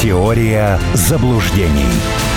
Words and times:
Теория 0.00 0.78
заблуждений. 0.94 2.27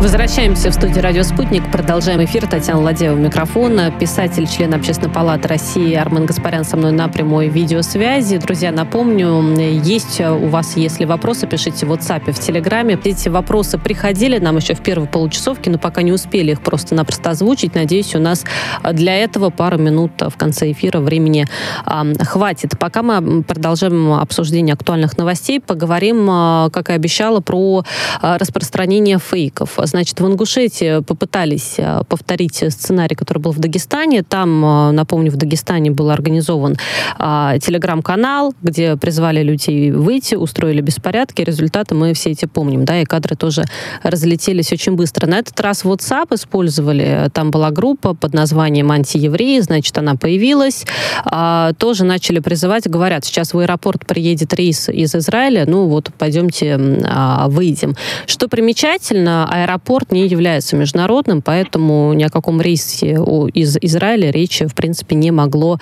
Возвращаемся 0.00 0.70
в 0.70 0.74
студию 0.74 1.02
«Радио 1.02 1.24
Спутник». 1.24 1.72
Продолжаем 1.72 2.24
эфир. 2.24 2.46
Татьяна 2.46 2.80
Ладеева, 2.82 3.16
микрофон. 3.16 3.80
Писатель, 3.98 4.46
член 4.46 4.72
Общественной 4.72 5.12
палаты 5.12 5.48
России 5.48 5.92
Армен 5.92 6.24
Гаспарян 6.24 6.64
со 6.64 6.76
мной 6.76 6.92
на 6.92 7.08
прямой 7.08 7.48
видеосвязи. 7.48 8.36
Друзья, 8.36 8.70
напомню, 8.70 9.58
есть 9.58 10.20
у 10.20 10.46
вас, 10.46 10.76
если 10.76 11.04
вопросы, 11.04 11.48
пишите 11.48 11.84
в 11.84 11.92
WhatsApp, 11.92 12.30
в 12.30 12.38
Телеграме. 12.38 12.96
Эти 13.02 13.28
вопросы 13.28 13.76
приходили 13.76 14.38
нам 14.38 14.56
еще 14.58 14.74
в 14.74 14.80
первой 14.82 15.08
получасовке, 15.08 15.68
но 15.68 15.78
пока 15.78 16.02
не 16.02 16.12
успели 16.12 16.52
их 16.52 16.60
просто-напросто 16.62 17.30
озвучить. 17.30 17.74
Надеюсь, 17.74 18.14
у 18.14 18.20
нас 18.20 18.44
для 18.92 19.16
этого 19.16 19.50
пару 19.50 19.78
минут 19.78 20.12
в 20.20 20.36
конце 20.36 20.70
эфира 20.70 21.00
времени 21.00 21.44
а, 21.84 22.06
хватит. 22.20 22.78
Пока 22.78 23.02
мы 23.02 23.42
продолжаем 23.42 24.12
обсуждение 24.12 24.74
актуальных 24.74 25.18
новостей, 25.18 25.60
поговорим, 25.60 26.28
а, 26.30 26.70
как 26.70 26.90
и 26.90 26.92
обещала, 26.92 27.40
про 27.40 27.82
а, 28.22 28.38
распространение 28.38 29.18
фейков 29.18 29.76
Значит, 29.88 30.20
в 30.20 30.26
Ингушетии 30.26 31.02
попытались 31.02 31.74
э, 31.78 32.02
повторить 32.08 32.56
сценарий, 32.56 33.14
который 33.14 33.38
был 33.38 33.52
в 33.52 33.58
Дагестане. 33.58 34.22
Там, 34.22 34.64
э, 34.64 34.90
напомню, 34.92 35.30
в 35.30 35.36
Дагестане 35.36 35.90
был 35.90 36.10
организован 36.10 36.76
а, 37.18 37.58
телеграм-канал, 37.58 38.54
где 38.62 38.96
призвали 38.96 39.42
людей 39.42 39.90
выйти, 39.90 40.34
устроили 40.34 40.80
беспорядки. 40.80 41.42
Результаты 41.42 41.94
мы 41.94 42.12
все 42.14 42.30
эти 42.30 42.46
помним, 42.46 42.84
да, 42.84 43.00
и 43.00 43.04
кадры 43.04 43.36
тоже 43.36 43.64
разлетелись 44.02 44.72
очень 44.72 44.92
быстро. 44.92 45.26
На 45.26 45.38
этот 45.38 45.58
раз 45.60 45.84
WhatsApp 45.84 46.34
использовали. 46.34 47.30
Там 47.32 47.50
была 47.50 47.70
группа 47.70 48.14
под 48.14 48.34
названием 48.34 48.90
«Антиевреи», 48.90 49.60
значит, 49.60 49.96
она 49.98 50.14
появилась. 50.14 50.84
А, 51.24 51.72
тоже 51.74 52.04
начали 52.04 52.40
призывать, 52.40 52.88
говорят, 52.88 53.24
сейчас 53.24 53.54
в 53.54 53.58
аэропорт 53.58 54.06
приедет 54.06 54.54
рейс 54.54 54.88
из 54.88 55.14
Израиля, 55.14 55.64
ну 55.66 55.86
вот 55.86 56.10
пойдемте 56.16 56.78
а, 57.04 57.48
выйдем. 57.48 57.94
Что 58.26 58.48
примечательно, 58.48 59.48
аэропорт 59.50 59.77
аэропорт 59.78 60.12
не 60.12 60.26
является 60.26 60.76
международным, 60.76 61.42
поэтому 61.42 62.12
ни 62.12 62.24
о 62.24 62.30
каком 62.30 62.60
рейсе 62.60 63.18
из 63.54 63.76
Израиля 63.80 64.30
речи, 64.30 64.66
в 64.66 64.74
принципе, 64.74 65.14
не 65.16 65.30
могло 65.30 65.78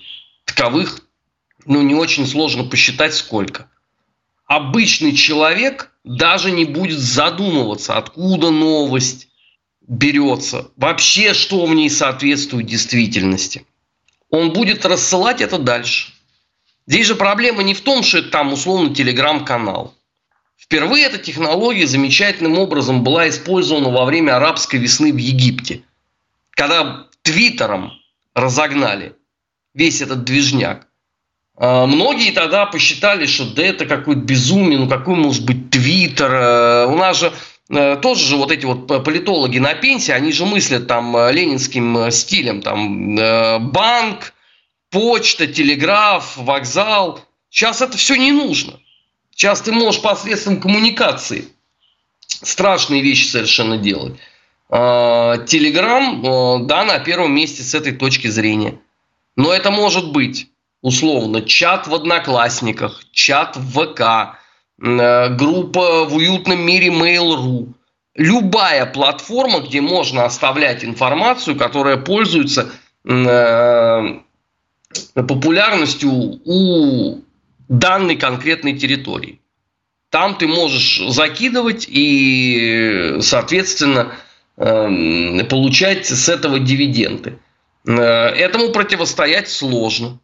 Таковых 0.44 1.00
ну, 1.64 1.80
не 1.80 1.94
очень 1.94 2.26
сложно 2.26 2.64
посчитать 2.64 3.14
сколько 3.14 3.70
обычный 4.46 5.12
человек 5.12 5.92
даже 6.04 6.50
не 6.50 6.64
будет 6.64 6.98
задумываться, 6.98 7.96
откуда 7.96 8.50
новость 8.50 9.28
берется, 9.86 10.70
вообще 10.76 11.34
что 11.34 11.66
в 11.66 11.74
ней 11.74 11.90
соответствует 11.90 12.66
действительности. 12.66 13.66
Он 14.30 14.52
будет 14.52 14.84
рассылать 14.84 15.40
это 15.40 15.58
дальше. 15.58 16.12
Здесь 16.86 17.06
же 17.06 17.14
проблема 17.14 17.62
не 17.62 17.74
в 17.74 17.80
том, 17.80 18.02
что 18.02 18.18
это 18.18 18.30
там 18.30 18.52
условно 18.52 18.94
телеграм-канал. 18.94 19.94
Впервые 20.56 21.04
эта 21.04 21.18
технология 21.18 21.86
замечательным 21.86 22.58
образом 22.58 23.04
была 23.04 23.28
использована 23.28 23.90
во 23.90 24.04
время 24.04 24.36
арабской 24.36 24.76
весны 24.76 25.12
в 25.12 25.16
Египте, 25.16 25.82
когда 26.50 27.06
твиттером 27.22 27.92
разогнали 28.34 29.14
весь 29.74 30.00
этот 30.00 30.24
движняк. 30.24 30.88
А, 31.56 31.86
многие 31.86 32.32
тогда 32.32 32.66
посчитали, 32.66 33.26
что 33.26 33.46
да 33.46 33.62
это 33.62 33.86
какой-то 33.86 34.20
безумие, 34.20 34.78
ну 34.78 34.88
какой 34.88 35.16
может 35.16 35.44
быть 35.44 35.70
Твиттер. 35.70 36.32
Э, 36.32 36.86
у 36.86 36.96
нас 36.96 37.18
же 37.18 37.32
э, 37.70 37.96
тоже 37.96 38.26
же 38.26 38.36
вот 38.36 38.52
эти 38.52 38.66
вот 38.66 38.86
политологи 39.04 39.58
на 39.58 39.74
пенсии, 39.74 40.12
они 40.12 40.32
же 40.32 40.44
мыслят 40.44 40.86
там 40.86 41.16
э, 41.16 41.32
ленинским 41.32 42.10
стилем, 42.10 42.60
там 42.60 43.16
банк, 43.72 44.34
почта, 44.90 45.46
телеграф, 45.46 46.36
вокзал. 46.36 47.20
Сейчас 47.48 47.80
это 47.80 47.96
все 47.96 48.16
не 48.16 48.32
нужно. 48.32 48.74
Сейчас 49.30 49.62
ты 49.62 49.72
можешь 49.72 50.02
посредством 50.02 50.60
коммуникации 50.60 51.48
страшные 52.26 53.02
вещи 53.02 53.26
совершенно 53.26 53.78
делать. 53.78 54.14
Телеграм, 54.68 56.66
да, 56.66 56.84
на 56.84 56.98
первом 56.98 57.34
месте 57.34 57.62
с 57.62 57.74
этой 57.74 57.92
точки 57.92 58.26
зрения. 58.26 58.78
Но 59.36 59.52
это 59.52 59.70
может 59.70 60.10
быть 60.10 60.48
условно, 60.86 61.42
чат 61.42 61.88
в 61.88 61.94
Одноклассниках, 61.96 63.02
чат 63.10 63.56
в 63.56 63.72
ВК, 63.72 64.00
э, 64.80 65.34
группа 65.34 66.04
в 66.04 66.14
уютном 66.14 66.60
мире 66.64 66.90
Mail.ru. 66.90 67.72
Любая 68.14 68.86
платформа, 68.86 69.58
где 69.60 69.80
можно 69.80 70.24
оставлять 70.24 70.84
информацию, 70.84 71.56
которая 71.56 71.96
пользуется 71.96 72.70
э, 73.04 74.20
популярностью 75.14 76.12
у 76.44 77.18
данной 77.68 78.14
конкретной 78.14 78.78
территории. 78.78 79.40
Там 80.10 80.38
ты 80.38 80.46
можешь 80.46 81.02
закидывать 81.08 81.88
и, 81.88 83.16
соответственно, 83.22 84.12
э, 84.56 85.44
получать 85.50 86.06
с 86.06 86.28
этого 86.28 86.60
дивиденды. 86.60 87.40
Этому 87.84 88.70
противостоять 88.70 89.48
сложно 89.48 90.20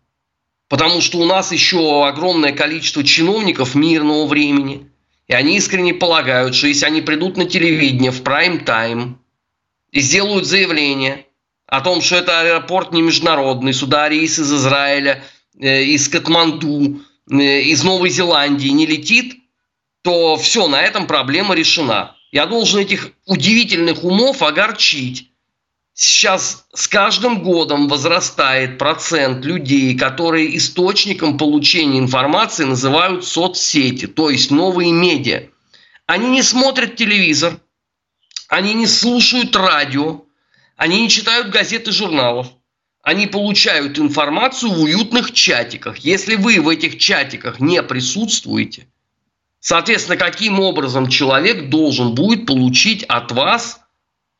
потому 0.72 1.02
что 1.02 1.18
у 1.18 1.26
нас 1.26 1.52
еще 1.52 2.06
огромное 2.06 2.52
количество 2.52 3.04
чиновников 3.04 3.74
мирного 3.74 4.26
времени, 4.26 4.90
и 5.28 5.34
они 5.34 5.58
искренне 5.58 5.92
полагают, 5.92 6.54
что 6.54 6.66
если 6.66 6.86
они 6.86 7.02
придут 7.02 7.36
на 7.36 7.44
телевидение 7.44 8.10
в 8.10 8.22
прайм-тайм 8.22 9.18
и 9.90 10.00
сделают 10.00 10.46
заявление 10.46 11.26
о 11.66 11.82
том, 11.82 12.00
что 12.00 12.16
это 12.16 12.40
аэропорт 12.40 12.90
не 12.94 13.02
международный, 13.02 13.74
сюда 13.74 14.08
рейс 14.08 14.38
из 14.38 14.50
Израиля, 14.50 15.22
э, 15.60 15.84
из 15.84 16.08
Катманду, 16.08 17.02
э, 17.30 17.60
из 17.60 17.84
Новой 17.84 18.08
Зеландии 18.08 18.68
не 18.68 18.86
летит, 18.86 19.42
то 20.00 20.38
все, 20.38 20.68
на 20.68 20.80
этом 20.80 21.06
проблема 21.06 21.54
решена. 21.54 22.16
Я 22.30 22.46
должен 22.46 22.80
этих 22.80 23.12
удивительных 23.26 24.04
умов 24.04 24.40
огорчить, 24.42 25.31
Сейчас 25.94 26.64
с 26.72 26.88
каждым 26.88 27.42
годом 27.42 27.86
возрастает 27.86 28.78
процент 28.78 29.44
людей, 29.44 29.96
которые 29.96 30.56
источником 30.56 31.36
получения 31.36 31.98
информации 31.98 32.64
называют 32.64 33.26
соцсети, 33.26 34.06
то 34.06 34.30
есть 34.30 34.50
новые 34.50 34.90
медиа. 34.90 35.48
Они 36.06 36.28
не 36.28 36.42
смотрят 36.42 36.96
телевизор, 36.96 37.60
они 38.48 38.72
не 38.72 38.86
слушают 38.86 39.54
радио, 39.54 40.24
они 40.76 41.02
не 41.02 41.10
читают 41.10 41.50
газет 41.50 41.86
и 41.88 41.92
журналов. 41.92 42.48
Они 43.02 43.26
получают 43.26 43.98
информацию 43.98 44.72
в 44.72 44.82
уютных 44.82 45.32
чатиках. 45.32 45.98
Если 45.98 46.36
вы 46.36 46.60
в 46.60 46.68
этих 46.68 46.98
чатиках 46.98 47.58
не 47.60 47.82
присутствуете, 47.82 48.86
соответственно, 49.58 50.16
каким 50.16 50.60
образом 50.60 51.08
человек 51.08 51.68
должен 51.68 52.14
будет 52.14 52.46
получить 52.46 53.02
от 53.02 53.30
вас 53.32 53.80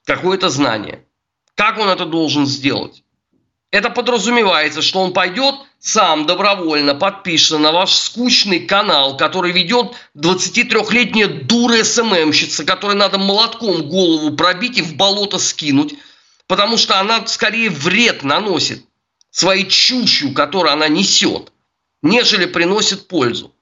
какое-то 0.07 0.49
знание– 0.49 1.05
как 1.63 1.79
он 1.79 1.89
это 1.91 2.07
должен 2.07 2.45
сделать? 2.45 3.05
Это 3.71 3.89
подразумевается, 3.89 4.83
что 4.83 4.99
он 5.01 5.13
пойдет 5.13 5.55
сам 5.79 6.27
добровольно 6.27 6.97
подпишется 6.97 7.57
на 7.59 7.71
ваш 7.71 7.93
скучный 7.93 8.67
канал, 8.67 9.17
который 9.17 9.53
ведет 9.53 9.93
23-летняя 10.17 11.29
дура 11.29 11.85
СММщица, 11.85 12.65
которой 12.65 12.97
надо 12.97 13.19
молотком 13.19 13.89
голову 13.89 14.35
пробить 14.37 14.79
и 14.79 14.83
в 14.83 14.97
болото 14.97 15.39
скинуть, 15.39 15.95
потому 16.49 16.77
что 16.77 16.99
она 16.99 17.25
скорее 17.29 17.71
вред 17.71 18.25
наносит 18.25 18.85
своей 19.31 19.69
чушью, 19.69 20.35
которую 20.35 20.73
она 20.73 20.89
несет, 20.89 21.53
нежели 22.03 22.47
приносит 22.47 23.07
пользу. 23.07 23.55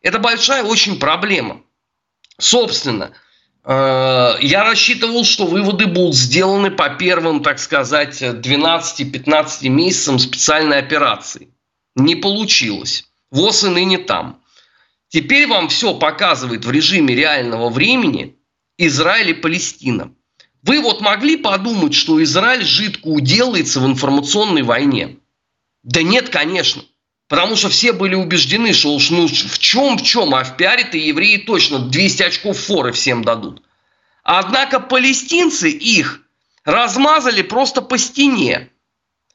Это 0.00 0.18
большая 0.18 0.64
очень 0.64 0.98
проблема. 0.98 1.60
Собственно, 2.38 3.12
я 3.64 4.64
рассчитывал, 4.64 5.24
что 5.24 5.46
выводы 5.46 5.86
будут 5.86 6.16
сделаны 6.16 6.70
по 6.70 6.90
первым, 6.90 7.42
так 7.42 7.58
сказать, 7.58 8.20
12-15 8.20 9.68
месяцам 9.68 10.18
специальной 10.18 10.78
операции. 10.78 11.48
Не 11.94 12.16
получилось. 12.16 13.04
ВОЗ 13.30 13.64
и 13.64 13.68
ныне 13.68 13.98
там. 13.98 14.40
Теперь 15.08 15.46
вам 15.46 15.68
все 15.68 15.94
показывает 15.94 16.64
в 16.64 16.70
режиме 16.70 17.14
реального 17.14 17.68
времени 17.68 18.36
Израиль 18.78 19.30
и 19.30 19.34
Палестина. 19.34 20.12
Вы 20.62 20.80
вот 20.80 21.00
могли 21.00 21.36
подумать, 21.36 21.94
что 21.94 22.22
Израиль 22.22 22.64
жидко 22.64 23.08
уделается 23.08 23.80
в 23.80 23.86
информационной 23.86 24.62
войне? 24.62 25.18
Да 25.82 26.02
нет, 26.02 26.30
конечно. 26.30 26.82
Потому 27.28 27.56
что 27.56 27.68
все 27.68 27.92
были 27.92 28.14
убеждены, 28.14 28.72
что 28.72 28.94
уж 28.94 29.10
ну 29.10 29.26
в 29.26 29.58
чем 29.58 29.96
в 29.96 30.02
чем, 30.02 30.34
а 30.34 30.44
в 30.44 30.56
пиаре-то 30.56 30.98
евреи 30.98 31.38
точно 31.38 31.78
200 31.78 32.22
очков 32.22 32.58
форы 32.58 32.92
всем 32.92 33.24
дадут. 33.24 33.62
Однако 34.22 34.80
палестинцы 34.80 35.70
их 35.70 36.20
размазали 36.64 37.42
просто 37.42 37.82
по 37.82 37.98
стене 37.98 38.70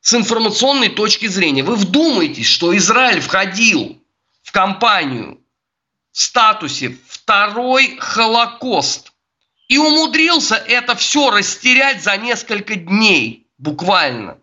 с 0.02 0.14
информационной 0.14 0.90
точки 0.90 1.28
зрения. 1.28 1.64
Вы 1.64 1.76
вдумайтесь, 1.76 2.48
что 2.48 2.76
Израиль 2.78 3.20
входил 3.20 4.02
в 4.44 4.52
кампанию 4.52 5.42
в 6.12 6.22
статусе 6.22 6.98
второй 7.08 7.98
Холокост 8.00 9.12
и 9.68 9.78
умудрился 9.78 10.56
это 10.56 10.96
все 10.96 11.30
растерять 11.30 12.04
за 12.04 12.16
несколько 12.18 12.76
дней, 12.76 13.48
буквально. 13.58 14.38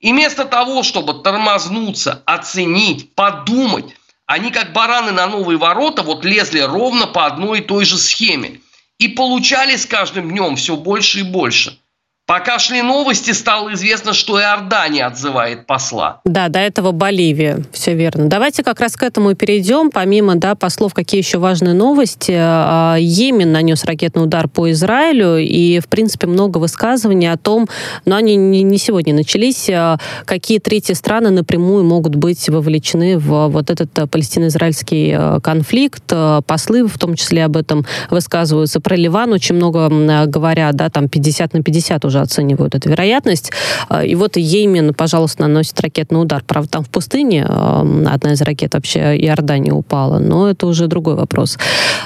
И 0.00 0.12
вместо 0.12 0.44
того, 0.44 0.82
чтобы 0.82 1.22
тормознуться, 1.22 2.22
оценить, 2.26 3.14
подумать, 3.14 3.96
они 4.26 4.50
как 4.50 4.72
бараны 4.72 5.12
на 5.12 5.26
новые 5.26 5.58
ворота 5.58 6.02
вот 6.02 6.24
лезли 6.24 6.60
ровно 6.60 7.06
по 7.06 7.26
одной 7.26 7.60
и 7.60 7.62
той 7.62 7.84
же 7.84 7.96
схеме. 7.96 8.60
И 8.98 9.08
получали 9.08 9.76
с 9.76 9.86
каждым 9.86 10.30
днем 10.30 10.56
все 10.56 10.76
больше 10.76 11.20
и 11.20 11.22
больше– 11.22 11.78
Пока 12.26 12.58
шли 12.58 12.82
новости, 12.82 13.30
стало 13.30 13.74
известно, 13.74 14.12
что 14.12 14.40
Иордания 14.40 15.06
отзывает 15.06 15.64
посла. 15.64 16.20
Да, 16.24 16.48
до 16.48 16.58
этого 16.58 16.90
Боливия, 16.90 17.62
все 17.70 17.94
верно. 17.94 18.28
Давайте 18.28 18.64
как 18.64 18.80
раз 18.80 18.96
к 18.96 19.04
этому 19.04 19.30
и 19.30 19.34
перейдем. 19.36 19.92
Помимо 19.92 20.34
да, 20.34 20.56
послов, 20.56 20.92
какие 20.92 21.20
еще 21.20 21.38
важные 21.38 21.74
новости? 21.74 22.34
А, 22.36 22.96
Йемен 22.98 23.52
нанес 23.52 23.84
ракетный 23.84 24.24
удар 24.24 24.48
по 24.48 24.68
Израилю, 24.72 25.38
и, 25.38 25.78
в 25.78 25.86
принципе, 25.86 26.26
много 26.26 26.58
высказываний 26.58 27.30
о 27.30 27.36
том, 27.36 27.68
но 28.04 28.16
они 28.16 28.34
не 28.34 28.78
сегодня 28.78 29.14
начались, 29.14 29.70
а, 29.70 29.98
какие 30.24 30.58
третьи 30.58 30.94
страны 30.94 31.30
напрямую 31.30 31.84
могут 31.84 32.16
быть 32.16 32.48
вовлечены 32.48 33.18
в 33.18 33.46
вот 33.46 33.70
этот 33.70 34.10
палестино-израильский 34.10 35.14
а, 35.16 35.38
конфликт. 35.38 36.12
Послы 36.44 36.88
в 36.88 36.98
том 36.98 37.14
числе 37.14 37.44
об 37.44 37.56
этом 37.56 37.86
высказываются. 38.10 38.80
Про 38.80 38.96
Ливан 38.96 39.32
очень 39.32 39.54
много 39.54 40.26
говорят, 40.26 40.74
да, 40.74 40.90
там 40.90 41.08
50 41.08 41.54
на 41.54 41.62
50 41.62 42.04
уже 42.04 42.15
тоже 42.16 42.20
оценивают 42.20 42.74
эту 42.74 42.88
вероятность. 42.88 43.52
А, 43.88 44.04
и 44.04 44.14
вот 44.14 44.36
Йемен, 44.36 44.94
пожалуйста, 44.94 45.42
наносит 45.42 45.80
ракетный 45.80 46.20
удар. 46.20 46.42
Правда, 46.46 46.70
там 46.70 46.84
в 46.84 46.90
пустыне 46.90 47.44
одна 47.44 48.32
из 48.32 48.42
ракет 48.42 48.74
вообще 48.74 49.16
Иордании 49.18 49.70
упала, 49.70 50.18
но 50.18 50.48
это 50.48 50.66
уже 50.66 50.86
другой 50.86 51.14
вопрос. 51.14 51.58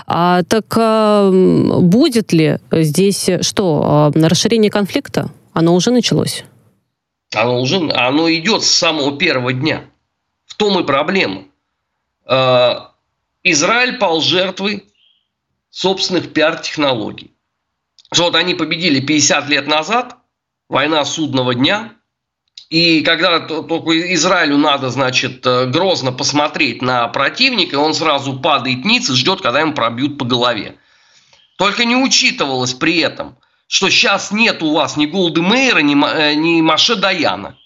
А, 0.07 0.43
так 0.43 0.67
а, 0.77 1.31
будет 1.31 2.33
ли 2.33 2.59
здесь 2.73 3.31
что? 3.43 4.12
Расширение 4.15 4.71
конфликта? 4.71 5.31
Оно 5.53 5.75
уже 5.75 5.91
началось? 5.91 6.45
Оно 7.35 7.61
уже 7.61 7.77
оно 7.93 8.31
идет 8.31 8.62
с 8.62 8.71
самого 8.71 9.17
первого 9.17 9.53
дня. 9.53 9.85
В 10.47 10.55
том 10.55 10.81
и 10.81 10.85
проблема. 10.85 11.43
Израиль 13.43 13.99
пал 13.99 14.21
жертвой 14.21 14.85
собственных 15.71 16.33
пиар-технологий 16.33 17.31
что 18.12 18.25
вот 18.25 18.35
они 18.35 18.55
победили 18.55 19.01
50 19.01 19.49
лет 19.49 19.67
назад, 19.67 20.17
война 20.69 21.05
судного 21.05 21.55
дня, 21.55 21.93
и 22.69 23.03
когда 23.03 23.41
только 23.41 24.15
Израилю 24.15 24.57
надо, 24.57 24.91
значит, 24.91 25.45
э, 25.45 25.67
грозно 25.67 26.12
посмотреть 26.12 26.83
на 26.83 27.09
противника, 27.09 27.77
он 27.77 27.95
сразу 27.95 28.39
падает 28.39 28.85
ниц 28.85 29.11
и 29.11 29.15
ждет, 29.15 29.41
когда 29.41 29.61
ему 29.61 29.73
пробьют 29.73 30.19
по 30.19 30.25
голове. 30.25 30.77
Только 31.59 31.85
не 31.85 31.97
учитывалось 31.97 32.75
при 32.75 32.99
этом, 32.99 33.37
что 33.67 33.91
сейчас 33.91 34.31
нет 34.31 34.62
у 34.62 34.73
вас 34.73 34.97
ни 34.97 35.07
Голды 35.07 35.43
Мейера, 35.43 35.81
ни, 35.81 35.97
э, 36.15 36.35
ни 36.35 36.61
Маше 36.61 36.95
Даяна, 36.95 37.57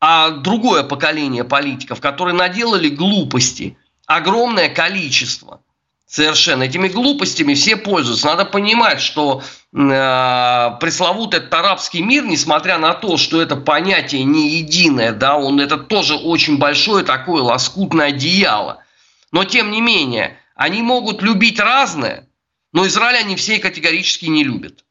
а 0.00 0.30
другое 0.30 0.84
поколение 0.84 1.42
политиков, 1.44 2.00
которые 2.00 2.34
наделали 2.34 2.88
глупости, 2.88 3.76
огромное 4.06 4.68
количество– 4.68 5.62
Совершенно. 6.10 6.64
Этими 6.64 6.88
глупостями 6.88 7.54
все 7.54 7.76
пользуются. 7.76 8.26
Надо 8.26 8.44
понимать, 8.44 9.00
что 9.00 9.44
э, 9.72 10.76
пресловутый 10.80 11.38
этот 11.38 11.54
арабский 11.54 12.02
мир, 12.02 12.24
несмотря 12.24 12.78
на 12.78 12.94
то, 12.94 13.16
что 13.16 13.40
это 13.40 13.54
понятие 13.54 14.24
не 14.24 14.56
единое, 14.56 15.12
да, 15.12 15.36
он 15.36 15.60
это 15.60 15.76
тоже 15.78 16.16
очень 16.16 16.58
большое 16.58 17.04
такое 17.04 17.42
лоскутное 17.42 18.08
одеяло. 18.08 18.82
Но 19.30 19.44
тем 19.44 19.70
не 19.70 19.80
менее, 19.80 20.36
они 20.56 20.82
могут 20.82 21.22
любить 21.22 21.60
разное, 21.60 22.26
но 22.72 22.88
Израиль 22.88 23.18
они 23.18 23.36
все 23.36 23.60
категорически 23.60 24.26
не 24.26 24.42
любят. 24.42 24.84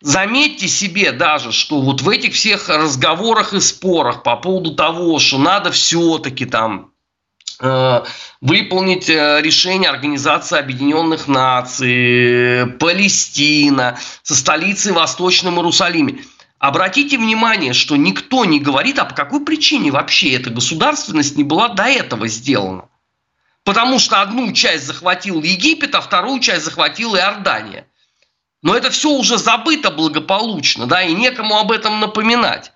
Заметьте 0.00 0.66
себе 0.66 1.12
даже, 1.12 1.52
что 1.52 1.82
вот 1.82 2.00
в 2.00 2.08
этих 2.08 2.32
всех 2.32 2.70
разговорах 2.70 3.52
и 3.52 3.60
спорах 3.60 4.22
по 4.22 4.36
поводу 4.36 4.74
того, 4.74 5.18
что 5.18 5.36
надо 5.36 5.70
все-таки 5.72 6.46
там 6.46 6.93
выполнить 7.60 9.08
э, 9.08 9.40
решение 9.40 9.88
Организации 9.88 10.58
Объединенных 10.58 11.28
Наций, 11.28 12.66
Палестина, 12.78 13.98
со 14.22 14.34
столицей 14.34 14.92
Восточном 14.92 15.56
Иерусалиме. 15.56 16.24
Обратите 16.58 17.18
внимание, 17.18 17.72
что 17.74 17.96
никто 17.96 18.44
не 18.44 18.58
говорит, 18.58 18.98
а 18.98 19.04
по 19.04 19.14
какой 19.14 19.44
причине 19.44 19.90
вообще 19.90 20.32
эта 20.32 20.50
государственность 20.50 21.36
не 21.36 21.44
была 21.44 21.68
до 21.68 21.84
этого 21.84 22.26
сделана. 22.28 22.88
Потому 23.64 23.98
что 23.98 24.20
одну 24.20 24.52
часть 24.52 24.86
захватил 24.86 25.42
Египет, 25.42 25.94
а 25.94 26.00
вторую 26.00 26.40
часть 26.40 26.64
захватила 26.64 27.16
Иордания. 27.16 27.86
Но 28.62 28.74
это 28.74 28.90
все 28.90 29.10
уже 29.10 29.36
забыто 29.36 29.90
благополучно, 29.90 30.86
да, 30.86 31.02
и 31.02 31.14
некому 31.14 31.58
об 31.58 31.70
этом 31.70 32.00
напоминать. 32.00 32.72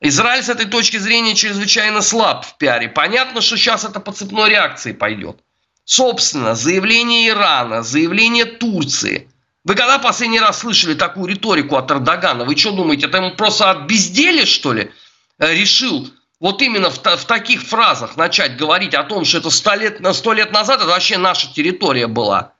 Израиль 0.00 0.42
с 0.42 0.48
этой 0.48 0.66
точки 0.66 0.98
зрения 0.98 1.34
чрезвычайно 1.34 2.02
слаб 2.02 2.44
в 2.44 2.58
пиаре. 2.58 2.88
Понятно, 2.88 3.40
что 3.40 3.56
сейчас 3.56 3.84
это 3.84 3.98
по 3.98 4.12
цепной 4.12 4.50
реакции 4.50 4.92
пойдет. 4.92 5.40
Собственно, 5.84 6.54
заявление 6.54 7.28
Ирана, 7.28 7.82
заявление 7.82 8.44
Турции. 8.44 9.30
Вы 9.64 9.74
когда 9.74 9.98
последний 9.98 10.40
раз 10.40 10.60
слышали 10.60 10.94
такую 10.94 11.26
риторику 11.28 11.76
от 11.76 11.90
Эрдогана? 11.90 12.44
Вы 12.44 12.56
что 12.56 12.72
думаете, 12.72 13.06
это 13.06 13.18
ему 13.18 13.32
просто 13.36 13.70
от 13.70 13.86
безделия, 13.86 14.44
что 14.44 14.72
ли, 14.72 14.92
э, 15.38 15.54
решил 15.54 16.10
вот 16.40 16.60
именно 16.60 16.90
в, 16.90 16.98
в 16.98 17.24
таких 17.24 17.62
фразах 17.62 18.16
начать 18.16 18.56
говорить 18.56 18.94
о 18.94 19.04
том, 19.04 19.24
что 19.24 19.38
это 19.38 19.50
сто 19.50 19.74
лет, 19.74 20.00
лет 20.00 20.52
назад 20.52 20.80
это 20.80 20.88
вообще 20.88 21.18
наша 21.18 21.52
территория 21.52 22.06
была. 22.06 22.52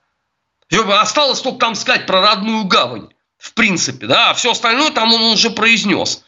Осталось 0.71 1.39
только 1.41 1.59
там 1.59 1.75
сказать 1.75 2.05
про 2.07 2.21
родную 2.21 2.65
гавань, 2.65 3.09
в 3.37 3.53
принципе, 3.53 4.07
да, 4.07 4.31
а 4.31 4.33
все 4.33 4.51
остальное 4.51 4.91
там 4.91 5.13
он 5.13 5.21
уже 5.21 5.49
произнес. 5.49 6.23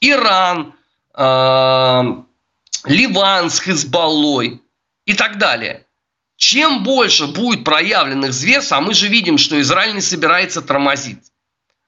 Иран, 0.00 0.74
э, 1.14 2.02
Ливан 2.84 3.50
с 3.50 3.60
Хизбаллой 3.60 4.62
и 5.04 5.14
так 5.14 5.38
далее. 5.38 5.86
Чем 6.36 6.84
больше 6.84 7.26
будет 7.26 7.64
проявленных 7.64 8.32
зверств, 8.32 8.72
а 8.72 8.80
мы 8.80 8.94
же 8.94 9.08
видим, 9.08 9.38
что 9.38 9.60
Израиль 9.60 9.94
не 9.94 10.00
собирается 10.00 10.62
тормозить. 10.62 11.32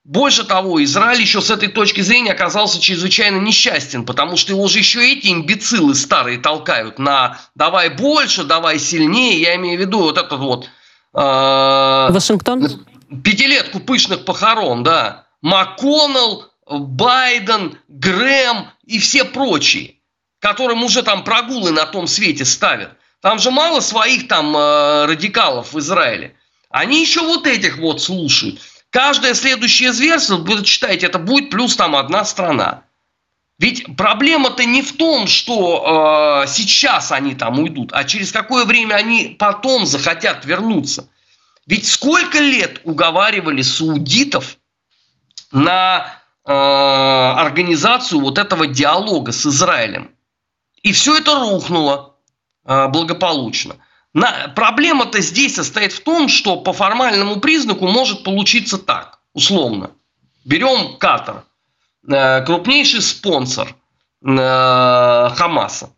Больше 0.03 0.45
того, 0.45 0.83
Израиль 0.83 1.21
еще 1.21 1.41
с 1.41 1.51
этой 1.51 1.69
точки 1.69 2.01
зрения 2.01 2.33
оказался 2.33 2.81
чрезвычайно 2.81 3.37
несчастен, 3.37 4.05
потому 4.05 4.37
что 4.37 4.53
его 4.53 4.67
же 4.67 4.79
еще 4.79 5.13
эти 5.13 5.29
имбецилы 5.29 5.95
старые 5.95 6.39
толкают 6.39 6.99
на 6.99 7.39
«давай 7.55 7.91
больше, 7.91 8.43
давай 8.43 8.79
сильнее». 8.79 9.41
Я 9.41 9.55
имею 9.57 9.79
в 9.79 9.81
виду 9.81 10.01
вот 10.01 10.19
этот 10.19 10.41
вот... 10.41 10.69
Э, 11.15 12.09
Вашингтон? 12.11 12.85
Пятилетку 13.23 13.79
пышных 13.79 14.25
похорон, 14.25 14.83
да. 14.83 15.27
МакКоннелл, 15.43 16.50
Байден, 16.71 17.79
Грэм 17.89 18.71
и 18.85 18.99
все 18.99 19.25
прочие, 19.25 19.97
которым 20.39 20.85
уже 20.85 21.03
там 21.03 21.25
прогулы 21.25 21.73
на 21.73 21.85
том 21.85 22.07
свете 22.07 22.45
ставят. 22.45 22.93
Там 23.21 23.39
же 23.39 23.51
мало 23.51 23.81
своих 23.81 24.29
там 24.29 24.57
э, 24.57 25.07
радикалов 25.07 25.73
в 25.73 25.79
Израиле. 25.79 26.37
Они 26.71 27.01
еще 27.01 27.21
вот 27.21 27.47
этих 27.47 27.79
вот 27.79 28.01
слушают. 28.01 28.61
Каждое 28.91 29.35
следующее 29.35 29.93
зверство, 29.93 30.37
вы 30.37 30.65
читаете, 30.65 31.07
это 31.07 31.19
будет 31.19 31.51
плюс 31.51 31.77
там 31.77 31.97
одна 31.97 32.25
страна. 32.25 32.85
Ведь 33.59 33.85
проблема-то 33.97 34.65
не 34.65 34.81
в 34.81 34.97
том, 34.97 35.27
что 35.27 36.45
э, 36.45 36.49
сейчас 36.49 37.13
они 37.13 37.35
там 37.35 37.59
уйдут, 37.59 37.93
а 37.93 38.05
через 38.05 38.33
какое 38.33 38.65
время 38.65 38.95
они 38.95 39.37
потом 39.39 39.85
захотят 39.85 40.47
вернуться. 40.47 41.09
Ведь 41.67 41.87
сколько 41.87 42.39
лет 42.39 42.81
уговаривали 42.85 43.61
саудитов 43.61 44.57
на 45.53 46.20
организацию 46.45 48.21
вот 48.21 48.39
этого 48.39 48.67
диалога 48.67 49.33
с 49.33 49.47
Израилем. 49.47 50.11
И 50.83 50.93
все 50.93 51.19
это 51.19 51.39
рухнуло 51.39 52.17
э, 52.65 52.89
благополучно. 52.89 53.77
На, 54.15 54.49
проблема-то 54.49 55.21
здесь 55.21 55.55
состоит 55.55 55.93
в 55.93 56.03
том, 56.03 56.29
что 56.29 56.57
по 56.57 56.73
формальному 56.73 57.41
признаку 57.41 57.87
может 57.87 58.25
получиться 58.25 58.79
так, 58.79 59.21
условно. 59.35 59.91
Берем 60.45 60.97
Катар, 60.97 61.45
э, 62.09 62.45
крупнейший 62.45 63.03
спонсор 63.03 63.75
Хамаса. 64.23 65.91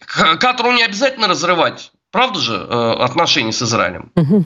Катару 0.00 0.72
не 0.72 0.82
обязательно 0.82 1.28
разрывать, 1.28 1.92
правда 2.10 2.40
же, 2.40 2.56
отношения 2.56 3.52
с 3.52 3.62
Израилем. 3.62 4.10
Угу. 4.16 4.44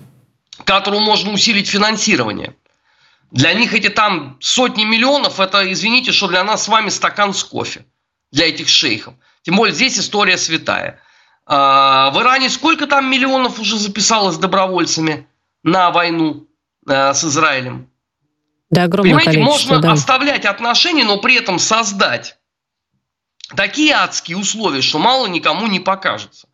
Катару 0.64 0.98
можно 0.98 1.32
усилить 1.32 1.68
финансирование– 1.68 2.54
Для 3.32 3.54
них 3.54 3.72
эти 3.72 3.88
там 3.88 4.36
сотни 4.40 4.84
миллионов, 4.84 5.40
это, 5.40 5.72
извините, 5.72 6.12
что 6.12 6.28
для 6.28 6.44
нас 6.44 6.64
с 6.64 6.68
вами 6.68 6.90
стакан 6.90 7.32
с 7.32 7.42
кофе. 7.42 7.86
Для 8.30 8.46
этих 8.48 8.68
шейхов. 8.68 9.14
Тем 9.42 9.56
более 9.56 9.74
здесь 9.74 9.98
история 9.98 10.36
святая. 10.36 11.00
А, 11.46 12.10
в 12.10 12.20
Иране 12.20 12.50
сколько 12.50 12.86
там 12.86 13.10
миллионов 13.10 13.58
уже 13.58 13.78
записалось 13.78 14.36
добровольцами 14.36 15.26
на 15.62 15.90
войну 15.90 16.46
э, 16.86 17.14
с 17.14 17.24
Израилем? 17.24 17.90
Да, 18.70 18.84
огромное 18.84 19.14
Понимаете, 19.14 19.40
можно 19.40 19.80
да. 19.80 19.92
оставлять 19.92 20.44
отношения, 20.44 21.04
но 21.04 21.18
при 21.18 21.34
этом 21.34 21.58
создать 21.58 22.38
такие 23.56 23.94
адские 23.94 24.36
условия, 24.36 24.82
что 24.82 24.98
мало 24.98 25.26
никому 25.26 25.66
не 25.66 25.80
покажется. 25.80 26.48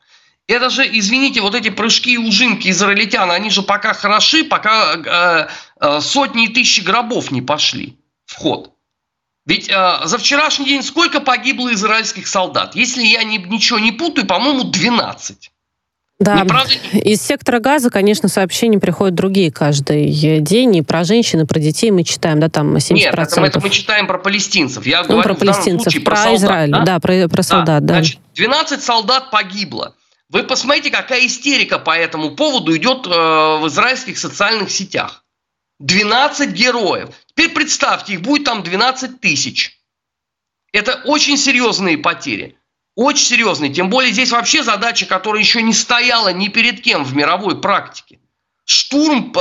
Это 0.49 0.71
же, 0.71 0.89
извините, 0.91 1.43
вот 1.43 1.55
эти 1.55 1.69
прыжки 1.69 2.15
и 2.15 2.17
ужинки 2.17 2.71
израильтян, 2.71 3.31
они 3.31 3.51
же 3.51 3.63
пока 3.63 3.93
хороши, 3.93 4.45
пока 4.45 4.95
э, 4.97 5.49
э, 5.79 6.01
сотни 6.01 6.47
и 6.47 6.49
тысячи 6.49 6.81
гробов 6.81 7.31
не 7.31 7.43
пошли 7.43 7.99
в 8.25 8.35
ход. 8.37 8.73
Ведь 9.45 9.69
э, 9.69 9.99
за 10.05 10.17
вчерашний 10.17 10.65
день 10.65 10.83
сколько 10.83 11.21
погибло 11.21 11.73
израильских 11.75 12.27
солдат? 12.27 12.75
Если 12.75 13.03
я 13.03 13.25
не, 13.25 13.37
ничего 13.37 13.79
не 13.79 13.93
путаю, 13.93 14.27
по-моему, 14.27 14.65
12. 14.65 15.51
Да, 16.19 16.45
правда... 16.47 16.73
из 16.93 17.23
сектора 17.23 17.61
газа, 17.61 17.91
конечно, 17.91 18.29
сообщения 18.29 18.79
приходят 18.79 19.15
другие 19.15 19.53
каждый 19.53 20.11
день. 20.41 20.77
И 20.77 20.83
про 20.83 21.05
женщин, 21.05 21.43
и 21.43 21.45
про 21.45 21.61
детей 21.61 21.91
мы 21.91 22.05
читаем, 22.05 22.41
да, 22.41 22.49
там 22.49 22.75
70%. 22.75 22.95
Нет, 22.95 23.15
это, 23.15 23.41
это 23.43 23.61
мы 23.61 23.69
читаем 23.69 24.07
про 24.07 24.19
палестинцев. 24.19 24.87
Я 24.87 25.03
ну, 25.03 25.09
говорю 25.09 25.23
про 25.23 25.35
палестинцев, 25.35 25.83
случае, 25.83 26.03
про, 26.03 26.13
про 26.13 26.23
солдат, 26.23 26.41
Израиль, 26.41 26.71
да, 26.71 26.83
да 26.85 27.01
про, 27.01 27.29
про 27.29 27.43
солдат, 27.43 27.85
да. 27.85 27.95
да. 27.95 27.95
Значит, 28.01 28.19
12 28.35 28.83
солдат 28.83 29.31
погибло. 29.31 29.95
Вы 30.31 30.43
посмотрите, 30.43 30.91
какая 30.91 31.27
истерика 31.27 31.79
по 31.79 31.97
этому 31.97 32.37
поводу 32.37 32.77
идет 32.77 33.07
э, 33.07 33.11
в 33.11 33.67
израильских 33.69 34.19
социальных 34.19 34.71
сетях. 34.71 35.25
12 35.79 36.51
героев. 36.51 37.15
Теперь 37.29 37.51
представьте, 37.51 38.15
их 38.15 38.21
будет 38.21 38.45
там 38.45 38.63
12 38.63 39.21
тысяч. 39.21 39.79
Это 40.73 41.01
очень 41.05 41.39
серьезные 41.39 41.97
потери. 41.97 42.59
Очень 42.95 43.25
серьезные. 43.25 43.73
Тем 43.73 43.89
более 43.89 44.13
здесь 44.13 44.31
вообще 44.31 44.63
задача, 44.63 45.07
которая 45.07 45.41
еще 45.41 45.63
не 45.63 45.73
стояла 45.73 46.33
ни 46.33 46.49
перед 46.49 46.83
кем 46.83 47.05
в 47.05 47.15
мировой 47.15 47.61
практике. 47.61 48.19
Штурм 48.65 49.33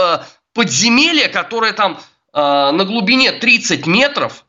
подземелья, 0.53 1.27
которое 1.27 1.74
там 1.74 2.00
э, 2.34 2.39
на 2.39 2.86
глубине 2.86 3.34
30 3.34 3.88
метров, 3.88 4.46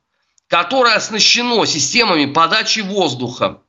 которое 0.46 0.94
оснащено 0.94 1.64
системами 1.66 2.26
подачи 2.26 2.80
воздуха, 2.80 3.60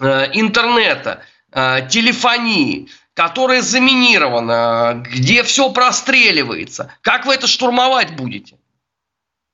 э, 0.00 0.30
интернета, 0.32 1.18
Э, 1.18 1.31
телефонии, 1.52 2.88
которая 3.14 3.62
заминирована, 3.62 5.02
где 5.04 5.42
все 5.42 5.70
простреливается. 5.70 6.92
Как 7.02 7.26
вы 7.26 7.34
это 7.34 7.46
штурмовать 7.46 8.16
будете? 8.16 8.56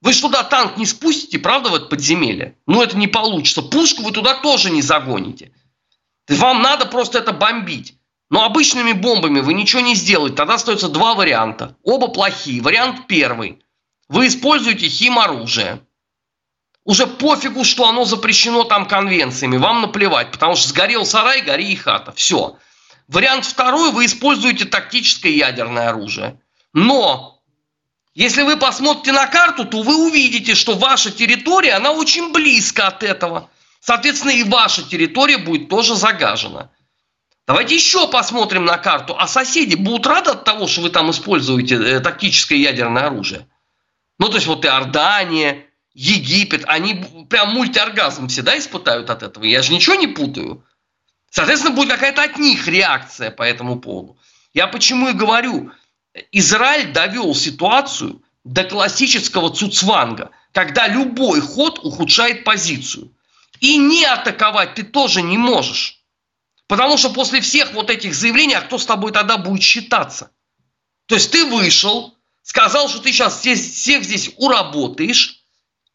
Вы 0.00 0.12
же 0.12 0.20
туда 0.20 0.44
танк 0.44 0.76
не 0.76 0.86
спустите, 0.86 1.38
правда, 1.38 1.70
в 1.70 1.74
это 1.74 1.86
подземелье? 1.86 2.54
Ну, 2.66 2.82
это 2.82 2.96
не 2.96 3.08
получится. 3.08 3.62
Пушку 3.62 4.02
вы 4.02 4.12
туда 4.12 4.34
тоже 4.34 4.70
не 4.70 4.80
загоните. 4.80 5.50
Вам 6.28 6.62
надо 6.62 6.86
просто 6.86 7.18
это 7.18 7.32
бомбить. 7.32 7.94
Но 8.30 8.44
обычными 8.44 8.92
бомбами 8.92 9.40
вы 9.40 9.54
ничего 9.54 9.80
не 9.80 9.94
сделаете. 9.94 10.36
Тогда 10.36 10.54
остается 10.54 10.88
два 10.88 11.14
варианта. 11.14 11.76
Оба 11.82 12.08
плохие. 12.08 12.60
Вариант 12.60 13.06
первый. 13.06 13.60
Вы 14.08 14.28
используете 14.28 14.88
химоружие. 14.88 15.80
Уже 16.88 17.06
пофигу, 17.06 17.64
что 17.64 17.86
оно 17.86 18.06
запрещено 18.06 18.64
там 18.64 18.88
конвенциями, 18.88 19.58
вам 19.58 19.82
наплевать, 19.82 20.30
потому 20.30 20.56
что 20.56 20.70
сгорел 20.70 21.04
сарай, 21.04 21.42
гори 21.42 21.70
и 21.70 21.76
хата. 21.76 22.12
Все. 22.12 22.56
Вариант 23.08 23.44
второй, 23.44 23.92
вы 23.92 24.06
используете 24.06 24.64
тактическое 24.64 25.32
ядерное 25.32 25.90
оружие. 25.90 26.40
Но 26.72 27.42
если 28.14 28.42
вы 28.42 28.56
посмотрите 28.56 29.12
на 29.12 29.26
карту, 29.26 29.66
то 29.66 29.82
вы 29.82 30.06
увидите, 30.06 30.54
что 30.54 30.76
ваша 30.76 31.10
территория, 31.10 31.74
она 31.74 31.92
очень 31.92 32.32
близко 32.32 32.86
от 32.86 33.02
этого. 33.02 33.50
Соответственно, 33.80 34.30
и 34.30 34.44
ваша 34.44 34.82
территория 34.82 35.36
будет 35.36 35.68
тоже 35.68 35.94
загажена. 35.94 36.70
Давайте 37.46 37.74
еще 37.74 38.08
посмотрим 38.08 38.64
на 38.64 38.78
карту. 38.78 39.14
А 39.18 39.28
соседи 39.28 39.74
будут 39.74 40.06
рады 40.06 40.30
от 40.30 40.44
того, 40.44 40.66
что 40.66 40.80
вы 40.80 40.88
там 40.88 41.10
используете 41.10 41.74
э, 41.74 42.00
тактическое 42.00 42.56
ядерное 42.56 43.08
оружие? 43.08 43.46
Ну, 44.18 44.30
то 44.30 44.36
есть 44.36 44.46
вот 44.46 44.64
Иордания, 44.64 45.67
Египет, 46.00 46.62
они 46.68 47.26
прям 47.28 47.54
мультиоргазм 47.54 48.28
всегда 48.28 48.56
испытают 48.56 49.10
от 49.10 49.24
этого. 49.24 49.42
Я 49.42 49.62
же 49.62 49.72
ничего 49.72 49.96
не 49.96 50.06
путаю. 50.06 50.64
Соответственно, 51.28 51.74
будет 51.74 51.90
какая-то 51.90 52.22
от 52.22 52.38
них 52.38 52.68
реакция 52.68 53.32
по 53.32 53.42
этому 53.42 53.80
поводу. 53.80 54.16
Я 54.54 54.68
почему 54.68 55.08
и 55.08 55.12
говорю, 55.12 55.72
Израиль 56.30 56.92
довел 56.92 57.34
ситуацию 57.34 58.22
до 58.44 58.62
классического 58.62 59.52
цуцванга, 59.52 60.30
когда 60.52 60.86
любой 60.86 61.40
ход 61.40 61.80
ухудшает 61.82 62.44
позицию. 62.44 63.12
И 63.58 63.76
не 63.76 64.04
атаковать 64.04 64.74
ты 64.74 64.84
тоже 64.84 65.20
не 65.20 65.36
можешь. 65.36 66.04
Потому 66.68 66.96
что 66.96 67.10
после 67.10 67.40
всех 67.40 67.72
вот 67.72 67.90
этих 67.90 68.14
заявлений, 68.14 68.54
а 68.54 68.60
кто 68.60 68.78
с 68.78 68.86
тобой 68.86 69.10
тогда 69.10 69.36
будет 69.36 69.64
считаться? 69.64 70.30
То 71.06 71.16
есть 71.16 71.32
ты 71.32 71.44
вышел, 71.44 72.14
сказал, 72.44 72.88
что 72.88 73.00
ты 73.00 73.10
сейчас 73.10 73.40
всех 73.40 74.04
здесь 74.04 74.30
уработаешь, 74.36 75.37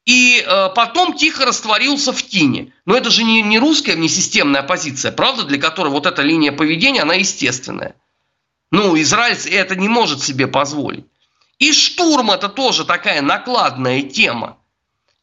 и 0.05 0.43
э, 0.45 0.69
потом 0.75 1.15
тихо 1.15 1.45
растворился 1.45 2.11
в 2.11 2.21
тени. 2.23 2.73
Но 2.85 2.95
это 2.95 3.09
же 3.09 3.23
не, 3.23 3.41
не 3.41 3.57
русская 3.57 3.95
внесистемная 3.95 4.61
оппозиция, 4.61 5.11
правда, 5.11 5.43
для 5.43 5.57
которой 5.57 5.89
вот 5.89 6.05
эта 6.05 6.21
линия 6.21 6.51
поведения, 6.51 7.01
она 7.01 7.13
естественная. 7.13 7.95
Ну, 8.71 8.99
Израиль 8.99 9.37
это 9.49 9.75
не 9.75 9.87
может 9.87 10.21
себе 10.21 10.47
позволить. 10.47 11.05
И 11.59 11.71
штурм 11.71 12.31
это 12.31 12.49
тоже 12.49 12.85
такая 12.85 13.21
накладная 13.21 14.01
тема. 14.01 14.57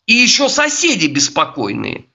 И 0.07 0.15
еще 0.15 0.49
соседи 0.49 1.07
беспокойные, 1.07 2.07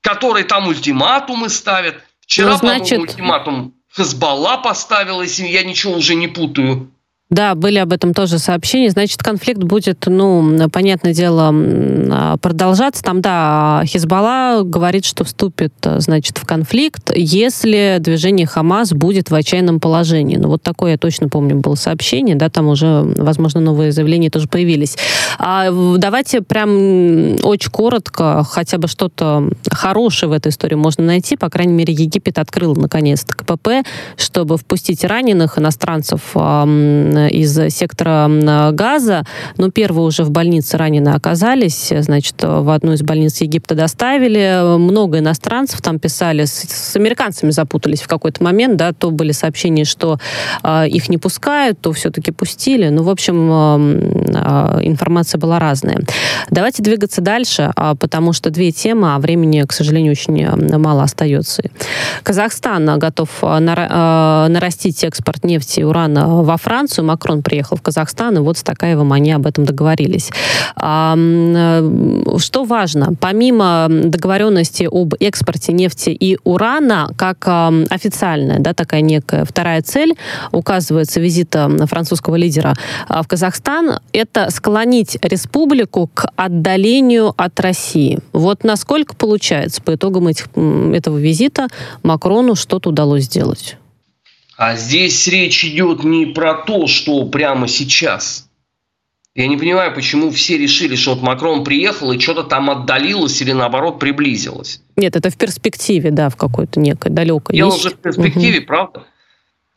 которые 0.00 0.44
там 0.44 0.68
ультиматумы 0.68 1.50
ставят. 1.50 2.02
Вчера, 2.20 2.52
ну, 2.52 2.56
значит... 2.56 2.98
ультиматум 2.98 3.74
Хезбалла 3.94 4.56
поставила, 4.58 5.22
если 5.22 5.46
я 5.46 5.62
ничего 5.64 5.94
уже 5.94 6.14
не 6.14 6.28
путаю. 6.28 6.90
Да, 7.30 7.54
были 7.54 7.78
об 7.78 7.92
этом 7.92 8.14
тоже 8.14 8.38
сообщения. 8.38 8.88
Значит, 8.88 9.22
конфликт 9.22 9.62
будет, 9.62 10.04
ну, 10.06 10.68
понятное 10.70 11.12
дело, 11.12 11.52
а, 11.52 12.36
продолжаться. 12.38 13.02
Там, 13.02 13.20
да, 13.20 13.82
Хизбалла 13.84 14.62
говорит, 14.62 15.04
что 15.04 15.24
вступит, 15.24 15.74
значит, 15.82 16.38
в 16.38 16.46
конфликт, 16.46 17.12
если 17.14 17.98
движение 18.00 18.46
Хамас 18.46 18.92
будет 18.92 19.30
в 19.30 19.34
отчаянном 19.34 19.78
положении. 19.78 20.36
Ну, 20.36 20.48
вот 20.48 20.62
такое 20.62 20.92
я 20.92 20.98
точно 20.98 21.28
помню 21.28 21.56
было 21.56 21.74
сообщение, 21.74 22.34
да, 22.34 22.48
там 22.48 22.68
уже, 22.68 23.02
возможно, 23.18 23.60
новые 23.60 23.92
заявления 23.92 24.30
тоже 24.30 24.48
появились. 24.48 24.96
А 25.38 25.70
давайте 25.98 26.40
прям 26.40 27.36
очень 27.42 27.70
коротко, 27.70 28.42
хотя 28.42 28.78
бы 28.78 28.88
что-то 28.88 29.50
хорошее 29.70 30.30
в 30.30 30.32
этой 30.32 30.48
истории 30.48 30.76
можно 30.76 31.04
найти. 31.04 31.36
По 31.36 31.50
крайней 31.50 31.74
мере, 31.74 31.92
Египет 31.92 32.38
открыл, 32.38 32.74
наконец-то, 32.74 33.34
КПП, 33.34 33.86
чтобы 34.16 34.56
впустить 34.56 35.04
раненых 35.04 35.58
иностранцев 35.58 36.22
из 37.26 37.54
сектора 37.74 38.28
газа. 38.72 39.24
Ну, 39.56 39.70
первые 39.70 40.06
уже 40.06 40.24
в 40.24 40.30
больнице 40.30 40.76
раненые 40.76 41.14
оказались. 41.14 41.92
Значит, 42.00 42.36
в 42.42 42.70
одну 42.70 42.92
из 42.92 43.02
больниц 43.02 43.40
Египта 43.40 43.74
доставили. 43.74 44.76
Много 44.78 45.18
иностранцев 45.18 45.80
там 45.82 45.98
писали. 45.98 46.44
С, 46.44 46.52
с 46.52 46.96
американцами 46.96 47.50
запутались 47.50 48.02
в 48.02 48.08
какой-то 48.08 48.42
момент. 48.42 48.76
Да, 48.76 48.92
то 48.92 49.10
были 49.10 49.32
сообщения, 49.32 49.84
что 49.84 50.18
э, 50.62 50.88
их 50.88 51.08
не 51.08 51.18
пускают, 51.18 51.80
то 51.80 51.92
все-таки 51.92 52.30
пустили. 52.30 52.88
Ну, 52.88 53.02
в 53.02 53.10
общем, 53.10 53.50
э, 53.50 54.34
э, 54.34 54.80
информация 54.82 55.38
была 55.38 55.58
разная. 55.58 56.00
Давайте 56.50 56.82
двигаться 56.82 57.20
дальше, 57.20 57.72
э, 57.76 57.94
потому 57.98 58.32
что 58.32 58.50
две 58.50 58.72
темы, 58.72 59.14
а 59.14 59.18
времени, 59.18 59.62
к 59.66 59.72
сожалению, 59.72 60.12
очень 60.12 60.78
мало 60.78 61.02
остается. 61.02 61.62
Казахстан 62.22 62.98
готов 62.98 63.42
нарастить 63.42 65.02
экспорт 65.04 65.44
нефти 65.44 65.80
и 65.80 65.82
урана 65.82 66.42
во 66.42 66.56
Францию. 66.56 67.04
Макрон 67.08 67.42
приехал 67.42 67.76
в 67.76 67.82
Казахстан, 67.82 68.36
и 68.36 68.40
вот 68.40 68.58
с 68.58 68.62
Такаевым 68.62 69.12
они 69.12 69.32
об 69.32 69.46
этом 69.46 69.64
договорились. 69.64 70.30
А, 70.76 71.16
что 72.38 72.64
важно? 72.64 73.14
Помимо 73.18 73.86
договоренности 73.88 74.88
об 74.90 75.14
экспорте 75.18 75.72
нефти 75.72 76.10
и 76.10 76.38
урана, 76.44 77.10
как 77.16 77.48
официальная, 77.90 78.58
да, 78.58 78.74
такая 78.74 79.00
некая 79.00 79.44
вторая 79.44 79.82
цель, 79.82 80.14
указывается 80.52 81.20
визита 81.20 81.68
французского 81.86 82.36
лидера 82.36 82.74
а, 83.08 83.22
в 83.22 83.28
Казахстан, 83.28 84.00
это 84.12 84.50
склонить 84.50 85.18
республику 85.22 86.10
к 86.12 86.30
отдалению 86.36 87.32
от 87.36 87.58
России. 87.60 88.18
Вот 88.32 88.64
насколько 88.64 89.16
получается 89.16 89.82
по 89.82 89.94
итогам 89.94 90.28
этих, 90.28 90.48
этого 90.92 91.18
визита 91.18 91.68
Макрону 92.02 92.54
что-то 92.54 92.90
удалось 92.90 93.24
сделать? 93.24 93.76
А 94.58 94.74
здесь 94.74 95.28
речь 95.28 95.64
идет 95.64 96.02
не 96.02 96.26
про 96.26 96.54
то, 96.54 96.88
что 96.88 97.24
прямо 97.26 97.68
сейчас. 97.68 98.50
Я 99.36 99.46
не 99.46 99.56
понимаю, 99.56 99.94
почему 99.94 100.32
все 100.32 100.58
решили, 100.58 100.96
что 100.96 101.14
вот 101.14 101.22
Макрон 101.22 101.62
приехал 101.62 102.10
и 102.10 102.18
что-то 102.18 102.42
там 102.42 102.68
отдалилось 102.68 103.40
или 103.40 103.52
наоборот 103.52 104.00
приблизилось. 104.00 104.82
Нет, 104.96 105.14
это 105.14 105.30
в 105.30 105.36
перспективе, 105.36 106.10
да, 106.10 106.28
в 106.28 106.34
какой-то 106.34 106.80
некой 106.80 107.12
далекой. 107.12 107.54
Дело 107.54 107.70
есть. 107.70 107.84
же 107.84 107.90
в 107.90 107.98
перспективе, 107.98 108.58
угу. 108.58 108.66
правда? 108.66 109.06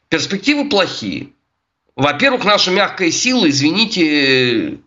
Перспективы 0.09 0.67
плохие. 0.67 1.27
Во-первых, 1.95 2.43
наша 2.43 2.71
мягкая 2.71 3.11
сила, 3.11 3.47
извините, 3.47 4.79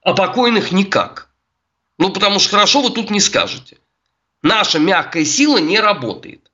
а 0.00 0.14
покойных 0.14 0.72
никак. 0.72 1.28
Ну, 1.98 2.08
потому 2.08 2.38
что 2.38 2.52
хорошо 2.52 2.80
вы 2.80 2.88
тут 2.88 3.10
не 3.10 3.20
скажете. 3.20 3.76
Наша 4.42 4.78
мягкая 4.78 5.26
сила 5.26 5.58
не 5.58 5.78
работает. 5.78 6.50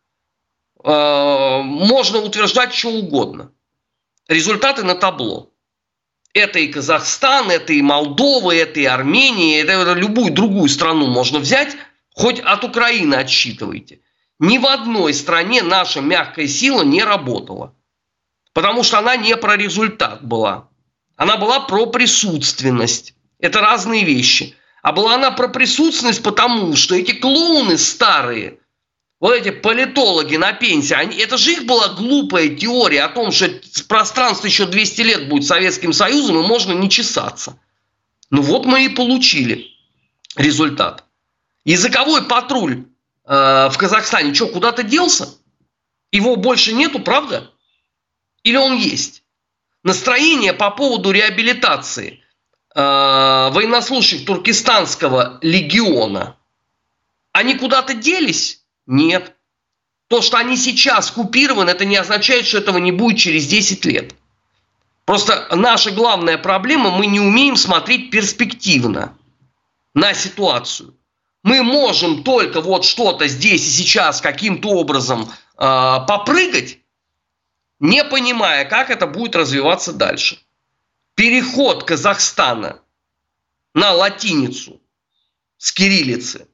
Э, 0.85 1.62
можно 1.62 2.19
утверждать 2.19 2.75
что 2.75 2.91
угодно. 2.91 3.53
Результаты 4.29 4.83
на 4.83 4.95
табло. 4.95 5.51
Это 6.35 6.59
и 6.59 6.69
Казахстан, 6.69 7.51
это 7.51 7.73
и 7.73 7.83
Молдова, 7.83 8.55
это 8.55 8.81
и 8.81 8.85
Армения, 8.85 9.61
это 9.61 9.93
любую 9.93 10.33
другую 10.33 10.69
страну 10.69 11.07
можно 11.09 11.39
взять, 11.39 11.77
хоть 12.15 12.41
от 12.41 12.65
Украины 12.65 13.17
отсчитывайте. 13.17 14.01
Ни 14.39 14.59
в 14.59 14.67
одной 14.67 15.12
стране 15.15 15.62
наша 15.62 16.01
мягкая 16.01 16.49
сила 16.49 16.83
не 16.83 17.05
работала. 17.05 17.75
Потому 18.55 18.83
что 18.83 18.99
она 18.99 19.17
не 19.17 19.37
про 19.37 19.57
результат 19.57 20.25
была. 20.25 20.69
Она 21.17 21.37
была 21.37 21.61
про 21.61 21.87
присутственность. 21.87 23.15
Это 23.39 23.61
разные 23.61 24.05
вещи. 24.05 24.57
А 24.83 24.93
была 24.93 25.15
она 25.15 25.31
про 25.31 25.49
присутственность, 25.49 26.23
потому 26.23 26.75
что 26.77 26.97
эти 26.97 27.12
клоуны 27.12 27.79
старые, 27.79 28.59
вот 29.23 29.35
эти 29.35 29.50
политологи 29.52 30.35
на 30.35 30.52
пенсии, 30.52 30.95
они, 30.95 31.17
это 31.17 31.38
же 31.38 31.52
их 31.52 31.64
была 31.64 31.91
глупая 31.91 32.49
теория 32.49 33.05
о 33.05 33.09
том, 33.09 33.31
что 33.31 33.49
пространство 33.87 34.49
еще 34.49 34.67
200 34.67 35.00
лет 35.02 35.29
будет 35.29 35.47
Советским 35.47 35.93
Союзом, 35.93 36.41
и 36.41 36.47
можно 36.49 36.73
не 36.73 36.91
чесаться. 36.91 37.57
Ну 38.31 38.43
вот 38.43 38.67
мы 38.67 38.85
и 38.85 38.88
получили 38.88 39.69
результат. 40.35 41.05
Языковой 41.64 42.25
патруль 42.25 42.85
э, 43.25 43.69
в 43.71 43.76
Казахстане 43.79 44.35
что, 44.35 44.49
куда-то 44.49 44.83
делся? 44.83 45.29
Его 46.11 46.35
больше 46.35 46.73
нету, 46.73 46.99
правда? 46.99 47.52
Или 48.43 48.57
он 48.57 48.76
есть? 48.76 49.23
Настроение 49.85 50.52
по 50.52 50.73
поводу 50.73 51.12
реабилитации 51.12 52.19
э, 52.75 52.81
военнослужащих 52.81 54.26
Туркестанского 54.26 55.38
легиона, 55.43 56.37
они 57.31 57.55
куда-то 57.55 57.95
делись? 57.95 58.62
Нет. 58.87 59.37
То, 60.09 60.21
что 60.21 60.37
они 60.37 60.57
сейчас 60.57 61.11
купированы, 61.11 61.71
это 61.71 61.85
не 61.85 61.97
означает, 61.97 62.47
что 62.47 62.59
этого 62.59 62.79
не 62.79 62.93
будет 62.93 63.19
через 63.19 63.47
10 63.47 63.85
лет. 63.87 64.15
Просто 65.05 65.49
наша 65.55 65.91
главная 65.91 66.39
проблема, 66.39 66.91
мы 66.91 67.07
не 67.07 67.21
умеем 67.21 67.57
смотреть 67.57 68.11
перспективно 68.11 69.17
на 69.95 70.15
ситуацию. 70.15 70.97
Мы 71.43 71.62
можем 71.62 72.23
только 72.23 72.61
вот 72.61 72.85
что-то 72.85 73.27
здесь 73.27 73.67
и 73.67 73.71
сейчас 73.71 74.21
каким-то 74.21 74.69
образом 74.69 75.23
э, 75.23 75.29
попрыгать, 75.57 76.79
не 77.81 78.05
понимая, 78.05 78.65
как 78.65 78.91
это 78.91 79.09
будет 79.09 79.35
развиваться 79.35 79.93
дальше. 79.93 80.39
Переход 81.17 81.85
Казахстана 81.85 82.81
на 83.75 83.93
латиницу 83.93 84.81
с 85.59 85.73
кириллицы 85.73 86.47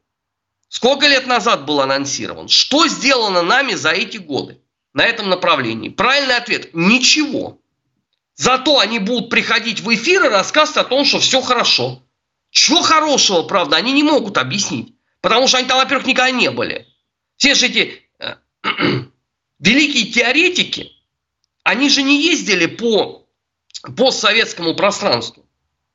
сколько 0.68 1.06
лет 1.06 1.26
назад 1.26 1.64
был 1.66 1.80
анонсирован? 1.80 2.48
Что 2.48 2.86
сделано 2.88 3.42
нами 3.42 3.74
за 3.74 3.90
эти 3.90 4.18
годы 4.18 4.60
на 4.94 5.04
этом 5.04 5.28
направлении? 5.28 5.88
Правильный 5.88 6.36
ответ– 6.36 6.70
ничего. 6.72 7.60
Зато 8.34 8.78
они 8.78 8.98
будут 8.98 9.30
приходить 9.30 9.80
в 9.80 9.92
эфир 9.94 10.26
и 10.26 10.28
рассказывать 10.28 10.86
о 10.86 10.88
том, 10.88 11.04
что 11.04 11.18
все 11.18 11.40
хорошо. 11.40 12.02
Чего 12.50 12.82
хорошего, 12.82 13.42
правда, 13.42 13.76
они 13.76 13.92
не 13.92 14.02
могут 14.02 14.38
объяснить. 14.38 14.94
Потому 15.20 15.48
что 15.48 15.58
они 15.58 15.66
там, 15.66 15.78
во-первых, 15.78 16.06
никогда 16.06 16.30
не 16.30 16.50
были. 16.50 16.86
Все 17.36 17.54
же 17.54 17.66
эти 17.66 18.02
э, 18.20 18.36
великие 19.58 20.06
теоретики, 20.06 20.92
они 21.64 21.90
же 21.90 22.02
не 22.02 22.22
ездили 22.22 22.66
по 22.66 23.26
постсоветскому 23.96 24.74
пространству. 24.74 25.44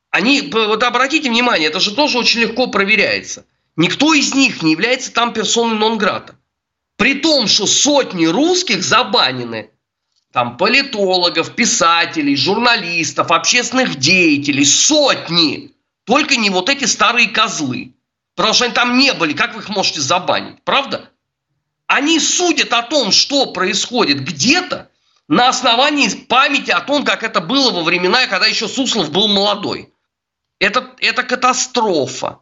Они, 0.09 0.41
вот 0.41 0.83
обратите 0.83 1.29
внимание, 1.29 1.69
это 1.69 1.79
же 1.79 1.95
тоже 1.95 2.19
очень 2.19 2.41
легко 2.41 2.67
проверяется. 2.67 3.45
Никто 3.75 4.13
из 4.13 4.33
них 4.35 4.61
не 4.61 4.71
является 4.71 5.11
там 5.11 5.33
персоной 5.33 5.77
нон-грата. 5.77 6.35
При 6.95 7.15
том, 7.15 7.47
что 7.47 7.65
сотни 7.65 8.25
русских 8.25 8.83
забанены. 8.83 9.71
Там 10.31 10.57
политологов, 10.57 11.55
писателей, 11.55 12.35
журналистов, 12.35 13.31
общественных 13.31 13.95
деятелей. 13.95 14.65
Сотни. 14.65 15.71
Только 16.05 16.35
не 16.35 16.49
вот 16.49 16.69
эти 16.69 16.85
старые 16.85 17.29
козлы. 17.29 17.93
Потому 18.35 18.53
что 18.53 18.65
они 18.65 18.73
там 18.73 18.97
не 18.97 19.13
были. 19.13 19.33
Как 19.33 19.55
вы 19.55 19.61
их 19.61 19.69
можете 19.69 20.01
забанить? 20.01 20.61
Правда? 20.63 21.09
Они 21.87 22.19
судят 22.19 22.73
о 22.73 22.83
том, 22.83 23.11
что 23.11 23.53
происходит 23.53 24.23
где-то, 24.23 24.89
на 25.27 25.49
основании 25.49 26.09
памяти 26.09 26.71
о 26.71 26.81
том, 26.81 27.05
как 27.05 27.23
это 27.23 27.39
было 27.41 27.71
во 27.71 27.83
времена, 27.83 28.27
когда 28.27 28.45
еще 28.45 28.67
Суслов 28.67 29.11
был 29.11 29.27
молодой. 29.27 29.93
Это, 30.59 30.93
это 30.99 31.23
катастрофа. 31.23 32.39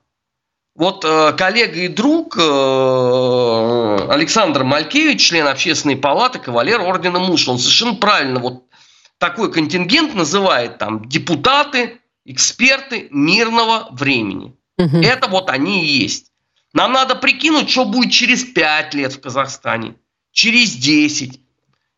Вот 0.76 1.04
э, 1.04 1.34
коллега 1.34 1.82
и 1.82 1.88
друг 1.90 2.38
э, 2.38 4.08
Александр 4.10 4.64
Малькевич, 4.64 5.22
член 5.22 5.48
общественной 5.48 5.98
палаты, 5.98 6.40
кавалер 6.40 6.80
ордена 6.82 7.20
Муша, 7.20 7.52
он 7.52 7.60
совершенно 7.60 7.96
правильно 7.96 8.40
вот 8.40 8.64
такой 9.18 9.52
контингент 9.52 10.16
называет 10.16 10.78
там 10.78 11.08
депутаты, 11.08 12.00
эксперты 12.26 13.08
мирного 13.12 13.90
времени. 13.92 14.56
Угу. 14.78 14.98
Это 14.98 15.28
вот 15.28 15.50
они 15.50 15.84
и 15.84 16.04
есть. 16.04 16.32
Нам 16.74 16.94
надо 16.94 17.16
прикинуть, 17.16 17.70
что 17.70 17.86
будет 17.86 18.12
через 18.12 18.46
5 18.46 18.94
лет 18.94 19.14
в 19.14 19.22
Казахстане, 19.22 19.96
через 20.32 20.72
10, 20.76 21.42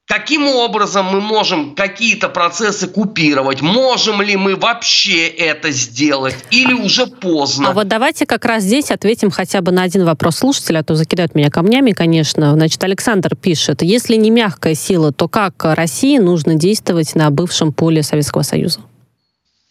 Каким 0.06 0.48
образом 0.48 1.06
мы 1.06 1.22
можем 1.22 1.76
какие-то 1.76 2.28
процессы 2.28 2.88
купировать? 2.88 3.62
Можем 3.62 4.22
ли 4.22 4.36
мы 4.36 4.58
вообще 4.58 5.28
это 5.28 5.72
сделать? 5.72 6.36
Или 6.52 6.74
уже 6.74 7.08
поздно? 7.08 7.70
А 7.70 7.74
вот 7.74 7.88
давайте 7.88 8.26
как 8.26 8.44
раз 8.44 8.64
здесь 8.64 8.92
ответим 8.92 9.32
хотя 9.32 9.62
бы 9.62 9.72
на 9.72 9.84
один 9.84 10.04
вопрос 10.04 10.38
слушателя, 10.38 10.80
а 10.80 10.84
то 10.84 10.96
закидают 10.96 11.36
меня 11.36 11.50
камнями, 11.50 11.92
конечно. 11.92 12.52
Значит, 12.52 12.84
Александр 12.84 13.38
пишет, 13.38 13.82
если 13.82 14.18
не 14.18 14.30
мягкая 14.30 14.76
сила, 14.76 15.14
то 15.14 15.30
как 15.30 15.64
России 15.64 16.18
нужно 16.18 16.56
действовать 16.56 17.16
на 17.16 17.30
бывшем 17.30 17.72
поле 17.72 18.04
Советского 18.04 18.42
Союза? 18.42 18.82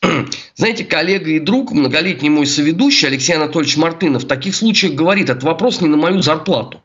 Знаете, 0.57 0.85
коллега 0.85 1.31
и 1.31 1.41
друг, 1.41 1.73
многолетний 1.73 2.31
мой 2.31 2.47
соведущий 2.47 3.07
Алексей 3.07 3.35
Анатольевич 3.35 3.77
Мартынов 3.77 4.25
в 4.25 4.27
таких 4.27 4.55
случаях 4.55 4.95
говорит, 4.95 5.29
это 5.29 5.45
вопрос 5.45 5.83
не 5.83 5.89
на 5.89 5.99
мою 5.99 6.23
зарплату. 6.23 6.83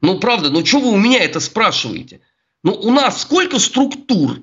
Ну, 0.00 0.18
правда, 0.18 0.48
ну 0.48 0.64
что 0.64 0.80
вы 0.80 0.88
у 0.92 0.96
меня 0.96 1.22
это 1.22 1.40
спрашиваете? 1.40 2.20
Но 2.64 2.72
ну, 2.72 2.78
у 2.88 2.90
нас 2.90 3.22
сколько 3.22 3.58
структур 3.60 4.42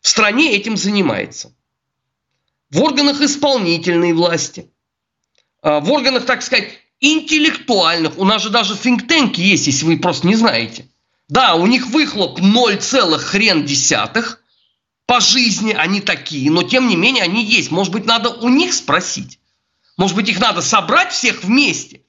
в 0.00 0.08
стране 0.08 0.54
этим 0.54 0.76
занимается? 0.76 1.54
В 2.70 2.82
органах 2.82 3.20
исполнительной 3.20 4.12
власти, 4.12 4.68
а, 5.62 5.78
в 5.78 5.90
органах, 5.92 6.26
так 6.26 6.42
сказать, 6.42 6.70
интеллектуальных. 7.00 8.18
У 8.18 8.24
нас 8.24 8.42
же 8.42 8.50
даже 8.50 8.74
think 8.74 9.34
есть, 9.36 9.68
если 9.68 9.84
вы 9.84 9.98
просто 9.98 10.26
не 10.26 10.34
знаете. 10.34 10.88
Да, 11.28 11.54
у 11.54 11.66
них 11.66 11.86
выхлоп 11.86 12.40
0, 12.40 12.78
хрен 13.18 13.64
десятых 13.64 14.42
по 15.06 15.20
жизни, 15.20 15.72
они 15.72 16.00
такие, 16.00 16.50
но 16.50 16.64
тем 16.64 16.88
не 16.88 16.96
менее 16.96 17.22
они 17.22 17.44
есть. 17.44 17.70
Может 17.70 17.92
быть, 17.92 18.06
надо 18.06 18.30
у 18.30 18.48
них 18.48 18.74
спросить. 18.74 19.38
Может 19.96 20.16
быть, 20.16 20.28
их 20.28 20.40
надо 20.40 20.62
собрать 20.62 21.12
всех 21.12 21.44
вместе 21.44 22.00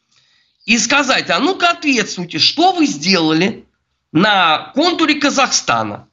и 0.65 0.79
сказать, 0.79 1.29
а 1.29 1.39
ну-ка 1.39 1.71
ответствуйте, 1.71 2.39
что 2.39 2.71
вы 2.71 2.87
сделали 2.87 3.65
на 4.13 4.71
контуре 4.75 5.15
Казахстана. 5.15 6.07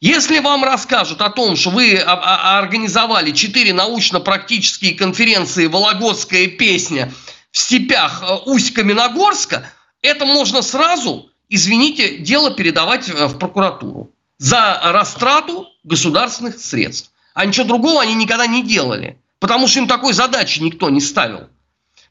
Если 0.00 0.38
вам 0.38 0.64
расскажут 0.64 1.20
о 1.20 1.30
том, 1.30 1.56
что 1.56 1.70
вы 1.70 1.96
организовали 1.96 3.32
четыре 3.32 3.72
научно-практические 3.72 4.94
конференции 4.94 5.66
«Вологодская 5.66 6.46
песня» 6.46 7.12
в 7.50 7.58
степях 7.58 8.22
э, 8.22 8.34
Усть-Каменогорска, 8.46 9.66
это 10.02 10.26
можно 10.26 10.62
сразу, 10.62 11.30
извините, 11.48 12.18
дело 12.18 12.52
передавать 12.52 13.08
в 13.08 13.38
прокуратуру 13.38 14.10
за 14.38 14.78
растрату 14.82 15.68
государственных 15.84 16.58
средств. 16.58 17.10
А 17.32 17.46
ничего 17.46 17.66
другого 17.66 18.02
они 18.02 18.14
никогда 18.14 18.46
не 18.46 18.62
делали, 18.62 19.18
потому 19.38 19.66
что 19.66 19.80
им 19.80 19.88
такой 19.88 20.12
задачи 20.12 20.60
никто 20.60 20.90
не 20.90 21.00
ставил. 21.00 21.48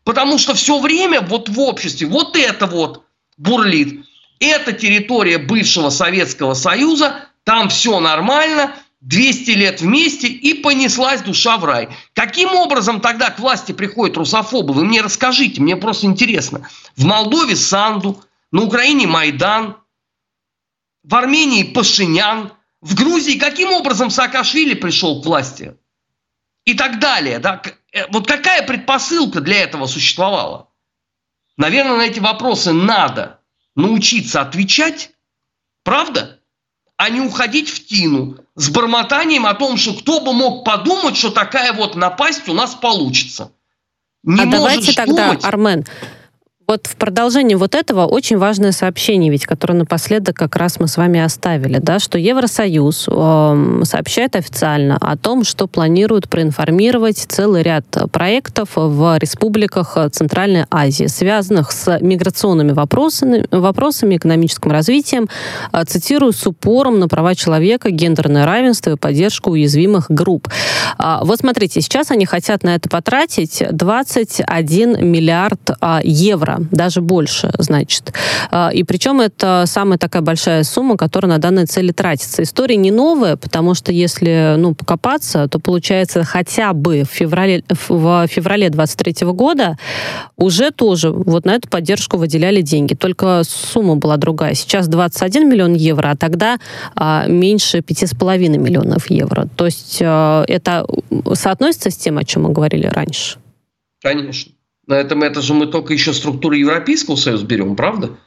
Потому 0.04 0.38
что 0.38 0.54
все 0.54 0.80
время 0.80 1.22
вот 1.22 1.48
в 1.48 1.60
обществе 1.60 2.08
вот 2.08 2.36
это 2.36 2.66
вот 2.66 3.06
бурлит. 3.38 4.06
Это 4.44 4.74
территория 4.74 5.38
бывшего 5.38 5.90
Советского 5.90 6.54
Союза, 6.54 7.30
там 7.46 7.70
все 7.70 8.02
нормально, 8.02 8.76
200 9.00 9.52
лет 9.52 9.80
вместе 9.80 10.28
и 10.28 10.54
понеслась 10.54 11.22
душа 11.22 11.58
в 11.58 11.64
рай. 11.64 11.96
Каким 12.14 12.54
образом 12.54 13.00
тогда 13.00 13.30
к 13.30 13.40
власти 13.40 13.72
приходят 13.72 14.18
русофобы? 14.18 14.74
Вы 14.74 14.84
мне 14.84 15.00
расскажите, 15.00 15.62
мне 15.62 15.78
просто 15.78 16.08
интересно. 16.08 16.68
В 16.98 17.06
Молдове 17.06 17.56
Санду, 17.56 18.22
на 18.52 18.64
Украине 18.64 19.08
Майдан, 19.08 19.78
в 21.04 21.16
Армении 21.16 21.64
Пашинян, 21.64 22.52
в 22.82 22.96
Грузии 22.96 23.40
каким 23.40 23.72
образом 23.72 24.10
Саакашвили 24.10 24.74
пришел 24.74 25.22
к 25.22 25.26
власти? 25.26 25.78
И 26.66 26.74
так 26.74 27.00
далее. 27.00 27.40
Да? 27.40 27.62
Э, 27.94 28.08
вот 28.10 28.28
какая 28.28 28.68
предпосылка 28.68 29.40
для 29.40 29.64
этого 29.64 29.88
существовала? 29.88 30.70
Наверное, 31.56 31.96
на 31.96 32.02
эти 32.02 32.20
вопросы 32.20 32.74
надо 32.74 33.40
научиться 33.76 34.42
отвечать, 34.42 35.12
правда? 35.84 36.40
а 36.98 37.10
не 37.10 37.22
уходить 37.22 37.70
в 37.70 37.86
тину 37.86 38.38
с 38.56 38.70
бормотанием 38.70 39.46
о 39.46 39.54
том, 39.54 39.78
что 39.78 39.94
кто 39.94 40.22
бы 40.22 40.32
мог 40.34 40.64
подумать, 40.64 41.18
что 41.18 41.32
такая 41.32 41.74
вот 41.74 41.96
напасть 41.96 42.48
у 42.48 42.54
нас 42.54 42.76
получится. 42.76 43.52
Не 44.24 44.44
а 44.44 44.46
давайте 44.46 44.94
тогда, 44.94 45.30
думать... 45.30 45.44
Армен, 45.44 45.86
вот 46.68 46.88
в 46.88 46.96
продолжении 46.96 47.56
вот 47.56 47.76
этого 47.76 48.06
очень 48.06 48.38
важное 48.38 48.72
сообщение, 48.72 49.30
ведь, 49.32 49.46
которое 49.46 49.74
напоследок 49.74 50.36
как 50.36 50.56
раз 50.56 50.80
мы 50.80 50.88
с 50.88 50.98
вами 50.98 51.20
оставили, 51.20 51.80
да, 51.80 52.00
что 52.00 52.18
Евросоюз 52.18 53.08
э, 53.10 53.82
сообщает 53.84 54.36
официально 54.36 54.98
о 55.00 55.18
том, 55.18 55.44
что 55.44 55.68
планирует 55.68 56.30
проинформировать 56.30 57.18
целый 57.18 57.64
ряд 57.64 57.86
проектов 58.12 58.70
в 58.76 59.18
республиках 59.18 59.98
Центральной 60.12 60.66
Азии, 60.72 61.08
связанных 61.08 61.72
с 61.72 62.00
миграционными 62.00 62.72
вопросами, 62.72 63.46
вопросами 63.52 64.16
экономическим 64.16 64.72
развитием, 64.72 65.28
э, 65.72 65.84
цитирую, 65.86 66.32
с 66.32 66.48
упором 66.48 67.00
на 67.00 67.10
права 67.10 67.36
человека, 67.36 67.90
гендерное 67.90 68.46
равенство 68.46 68.92
и 68.92 68.96
поддержку 68.96 69.52
уязвимых 69.52 70.06
групп. 70.10 70.48
Э, 70.98 71.20
вот 71.24 71.40
смотрите, 71.40 71.82
сейчас 71.82 72.10
они 72.12 72.26
хотят 72.26 72.64
на 72.64 72.76
это 72.76 72.88
потратить 72.88 73.64
21 73.70 75.06
миллиард 75.06 75.70
э, 75.70 76.00
евро 76.04 76.53
евро, 76.54 76.68
даже 76.72 77.02
больше, 77.02 77.52
значит. 77.58 78.14
А, 78.52 78.70
и 78.74 78.84
причем 78.84 79.22
это 79.22 79.64
самая 79.68 79.98
такая 79.98 80.22
большая 80.22 80.64
сумма, 80.64 80.98
которая 80.98 81.32
на 81.32 81.38
данной 81.40 81.66
цели 81.66 81.92
тратится. 81.92 82.44
История 82.44 82.76
не 82.76 82.92
новая, 82.92 83.36
потому 83.36 83.74
что 83.74 83.92
если 83.92 84.56
ну, 84.58 84.74
покопаться, 84.74 85.48
то 85.48 85.60
получается 85.60 86.24
хотя 86.24 86.74
бы 86.74 87.04
в 87.04 87.14
феврале, 87.14 87.64
в 87.70 88.28
феврале 88.28 88.70
23 88.70 89.28
года 89.28 89.78
уже 90.38 90.72
тоже 90.72 91.12
вот 91.12 91.46
на 91.46 91.56
эту 91.56 91.70
поддержку 91.70 92.18
выделяли 92.18 92.62
деньги. 92.62 92.94
Только 92.96 93.44
сумма 93.46 93.96
была 93.96 94.18
другая. 94.18 94.54
Сейчас 94.54 94.88
21 94.88 95.50
миллион 95.50 95.74
евро, 95.74 96.12
а 96.12 96.16
тогда 96.16 96.58
а, 96.96 97.26
меньше 97.28 97.80
5,5 97.80 98.58
миллионов 98.58 99.10
евро. 99.10 99.48
То 99.56 99.66
есть 99.66 100.00
а, 100.04 100.44
это 100.48 100.86
соотносится 101.34 101.90
с 101.90 101.98
тем, 101.98 102.18
о 102.18 102.24
чем 102.24 102.44
мы 102.44 102.50
говорили 102.50 102.88
раньше? 102.88 103.38
Конечно. 104.02 104.52
На 104.88 104.96
этом 104.96 105.24
это 105.24 105.42
же 105.42 105.54
мы 105.54 105.68
только 105.68 105.94
еще 105.94 106.14
структуру 106.14 106.56
Европейского 106.56 107.16
Союза 107.16 107.46
берем, 107.46 107.76
правда? 107.76 108.18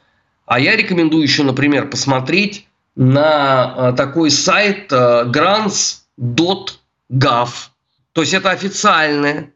А 0.45 0.59
я 0.59 0.75
рекомендую 0.75 1.23
еще, 1.23 1.43
например, 1.43 1.89
посмотреть 1.89 2.67
на 2.95 3.75
э, 3.77 3.93
такой 3.95 4.31
сайт 4.31 4.91
э, 4.91 5.25
grants.gov. 5.25 6.69
То 8.13 8.21
есть 8.21 8.33
это 8.33 8.49
официальная 8.49 9.53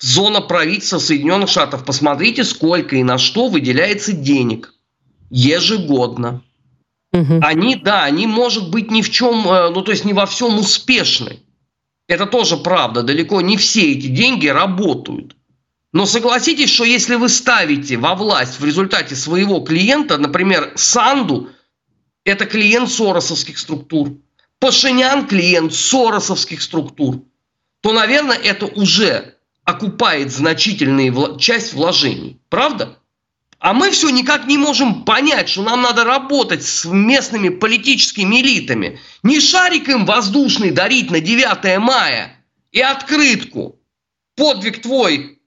зона 0.00 0.40
правительства 0.40 0.98
Соединенных 0.98 1.48
Штатов. 1.48 1.84
Посмотрите, 1.84 2.42
сколько 2.44 2.96
и 2.96 3.04
на 3.04 3.18
что 3.18 3.48
выделяется 3.48 4.12
денег 4.12 4.74
ежегодно. 5.30 6.42
Угу. 7.12 7.40
Они, 7.42 7.76
да, 7.76 8.04
они, 8.04 8.26
может 8.26 8.70
быть, 8.70 8.90
ни 8.90 9.02
в 9.02 9.10
чем, 9.10 9.46
э, 9.46 9.70
ну, 9.70 9.82
то 9.82 9.92
есть 9.92 10.04
не 10.04 10.12
во 10.12 10.26
всем 10.26 10.58
успешны. 10.58 11.40
Это 12.08 12.26
тоже 12.26 12.56
правда. 12.56 13.02
Далеко 13.02 13.40
не 13.40 13.56
все 13.56 13.92
эти 13.92 14.08
деньги 14.08 14.48
работают. 14.48 15.36
Но 15.92 16.06
согласитесь, 16.06 16.70
что 16.70 16.84
если 16.84 17.16
вы 17.16 17.28
ставите 17.28 17.98
во 17.98 18.14
власть 18.14 18.58
в 18.58 18.64
результате 18.64 19.14
своего 19.14 19.60
клиента, 19.60 20.16
например, 20.16 20.72
Санду, 20.74 21.50
это 22.24 22.46
клиент 22.46 22.90
соросовских 22.90 23.58
структур, 23.58 24.16
Пашинян 24.58 25.26
клиент 25.26 25.74
соросовских 25.74 26.62
структур, 26.62 27.22
то, 27.82 27.92
наверное, 27.92 28.36
это 28.36 28.66
уже 28.66 29.34
окупает 29.64 30.32
значительную 30.32 31.36
часть 31.38 31.74
вложений. 31.74 32.40
Правда? 32.48 32.98
А 33.58 33.74
мы 33.74 33.90
все 33.90 34.08
никак 34.08 34.46
не 34.46 34.56
можем 34.56 35.04
понять, 35.04 35.48
что 35.48 35.62
нам 35.62 35.82
надо 35.82 36.04
работать 36.04 36.64
с 36.64 36.84
местными 36.84 37.48
политическими 37.48 38.40
элитами. 38.40 38.98
Не 39.22 39.40
шарик 39.40 39.88
им 39.88 40.06
воздушный 40.06 40.70
дарить 40.70 41.10
на 41.10 41.20
9 41.20 41.78
мая 41.78 42.36
и 42.70 42.80
открытку. 42.80 43.78
Подвиг 44.36 44.80
твой 44.80 45.41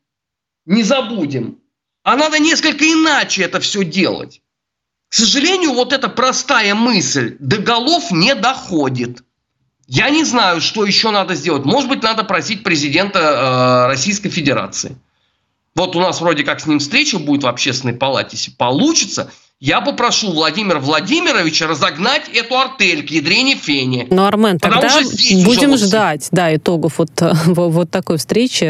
не 0.66 0.84
забудем. 0.84 1.60
А 2.04 2.16
надо 2.16 2.40
несколько 2.40 2.86
иначе 2.86 3.44
это 3.44 3.60
все 3.60 3.84
делать. 3.84 4.42
К 5.10 5.14
сожалению, 5.14 5.74
вот 5.74 5.94
эта 5.94 6.10
простая 6.10 6.76
мысль 6.76 7.38
до 7.40 7.58
голов 7.58 8.12
не 8.12 8.36
доходит. 8.36 9.24
Я 9.88 10.10
не 10.10 10.24
знаю, 10.24 10.62
что 10.62 10.84
еще 10.86 11.12
надо 11.12 11.36
сделать. 11.36 11.64
Может 11.64 11.90
быть, 11.90 12.04
надо 12.04 12.24
просить 12.24 12.64
президента 12.64 13.20
э, 13.20 13.88
Российской 13.88 14.30
Федерации. 14.30 14.98
Вот 15.76 15.96
у 15.96 16.00
нас 16.00 16.22
вроде 16.22 16.44
как 16.44 16.60
с 16.60 16.66
ним 16.66 16.80
встреча 16.80 17.20
будет 17.20 17.44
в 17.44 17.48
общественной 17.48 17.94
палате. 17.94 18.38
Если 18.38 18.52
получится, 18.52 19.32
я 19.62 19.80
попрошу 19.80 20.34
Владимира 20.34 20.80
Владимировича 20.80 21.66
разогнать 21.66 22.24
эту 22.34 22.58
артель 22.58 23.08
к 23.08 23.10
ядрене 23.10 23.56
фени. 23.56 24.06
Ну, 24.10 24.26
Армен, 24.26 24.60
тогда 24.60 24.90
будем 25.46 25.78
ждать 25.78 26.28
да, 26.32 26.54
итогов 26.54 26.98
вот, 26.98 27.12
вот 27.46 27.90
такой 27.90 28.18
встречи. 28.18 28.66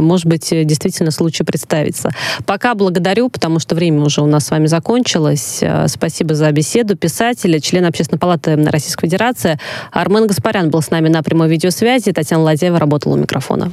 Может 0.00 0.26
быть, 0.26 0.48
действительно 0.50 1.12
случай 1.12 1.44
представится. 1.44 2.10
Пока 2.44 2.74
благодарю, 2.74 3.28
потому 3.28 3.60
что 3.60 3.76
время 3.76 4.02
уже 4.02 4.20
у 4.20 4.26
нас 4.26 4.46
с 4.46 4.50
вами 4.50 4.66
закончилось. 4.66 5.62
Спасибо 5.86 6.34
за 6.34 6.50
беседу. 6.50 6.96
Писатель, 6.96 7.60
член 7.60 7.84
Общественной 7.84 8.18
палаты 8.18 8.56
Российской 8.56 9.06
Федерации 9.06 9.60
Армен 9.92 10.26
Гаспарян 10.26 10.70
был 10.70 10.82
с 10.82 10.90
нами 10.90 11.08
на 11.08 11.22
прямой 11.22 11.48
видеосвязи. 11.48 12.10
Татьяна 12.10 12.42
Ладеева 12.42 12.80
работала 12.80 13.12
у 13.12 13.16
микрофона. 13.16 13.70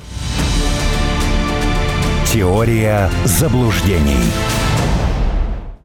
Теория 2.32 3.10
заблуждений. 3.26 4.53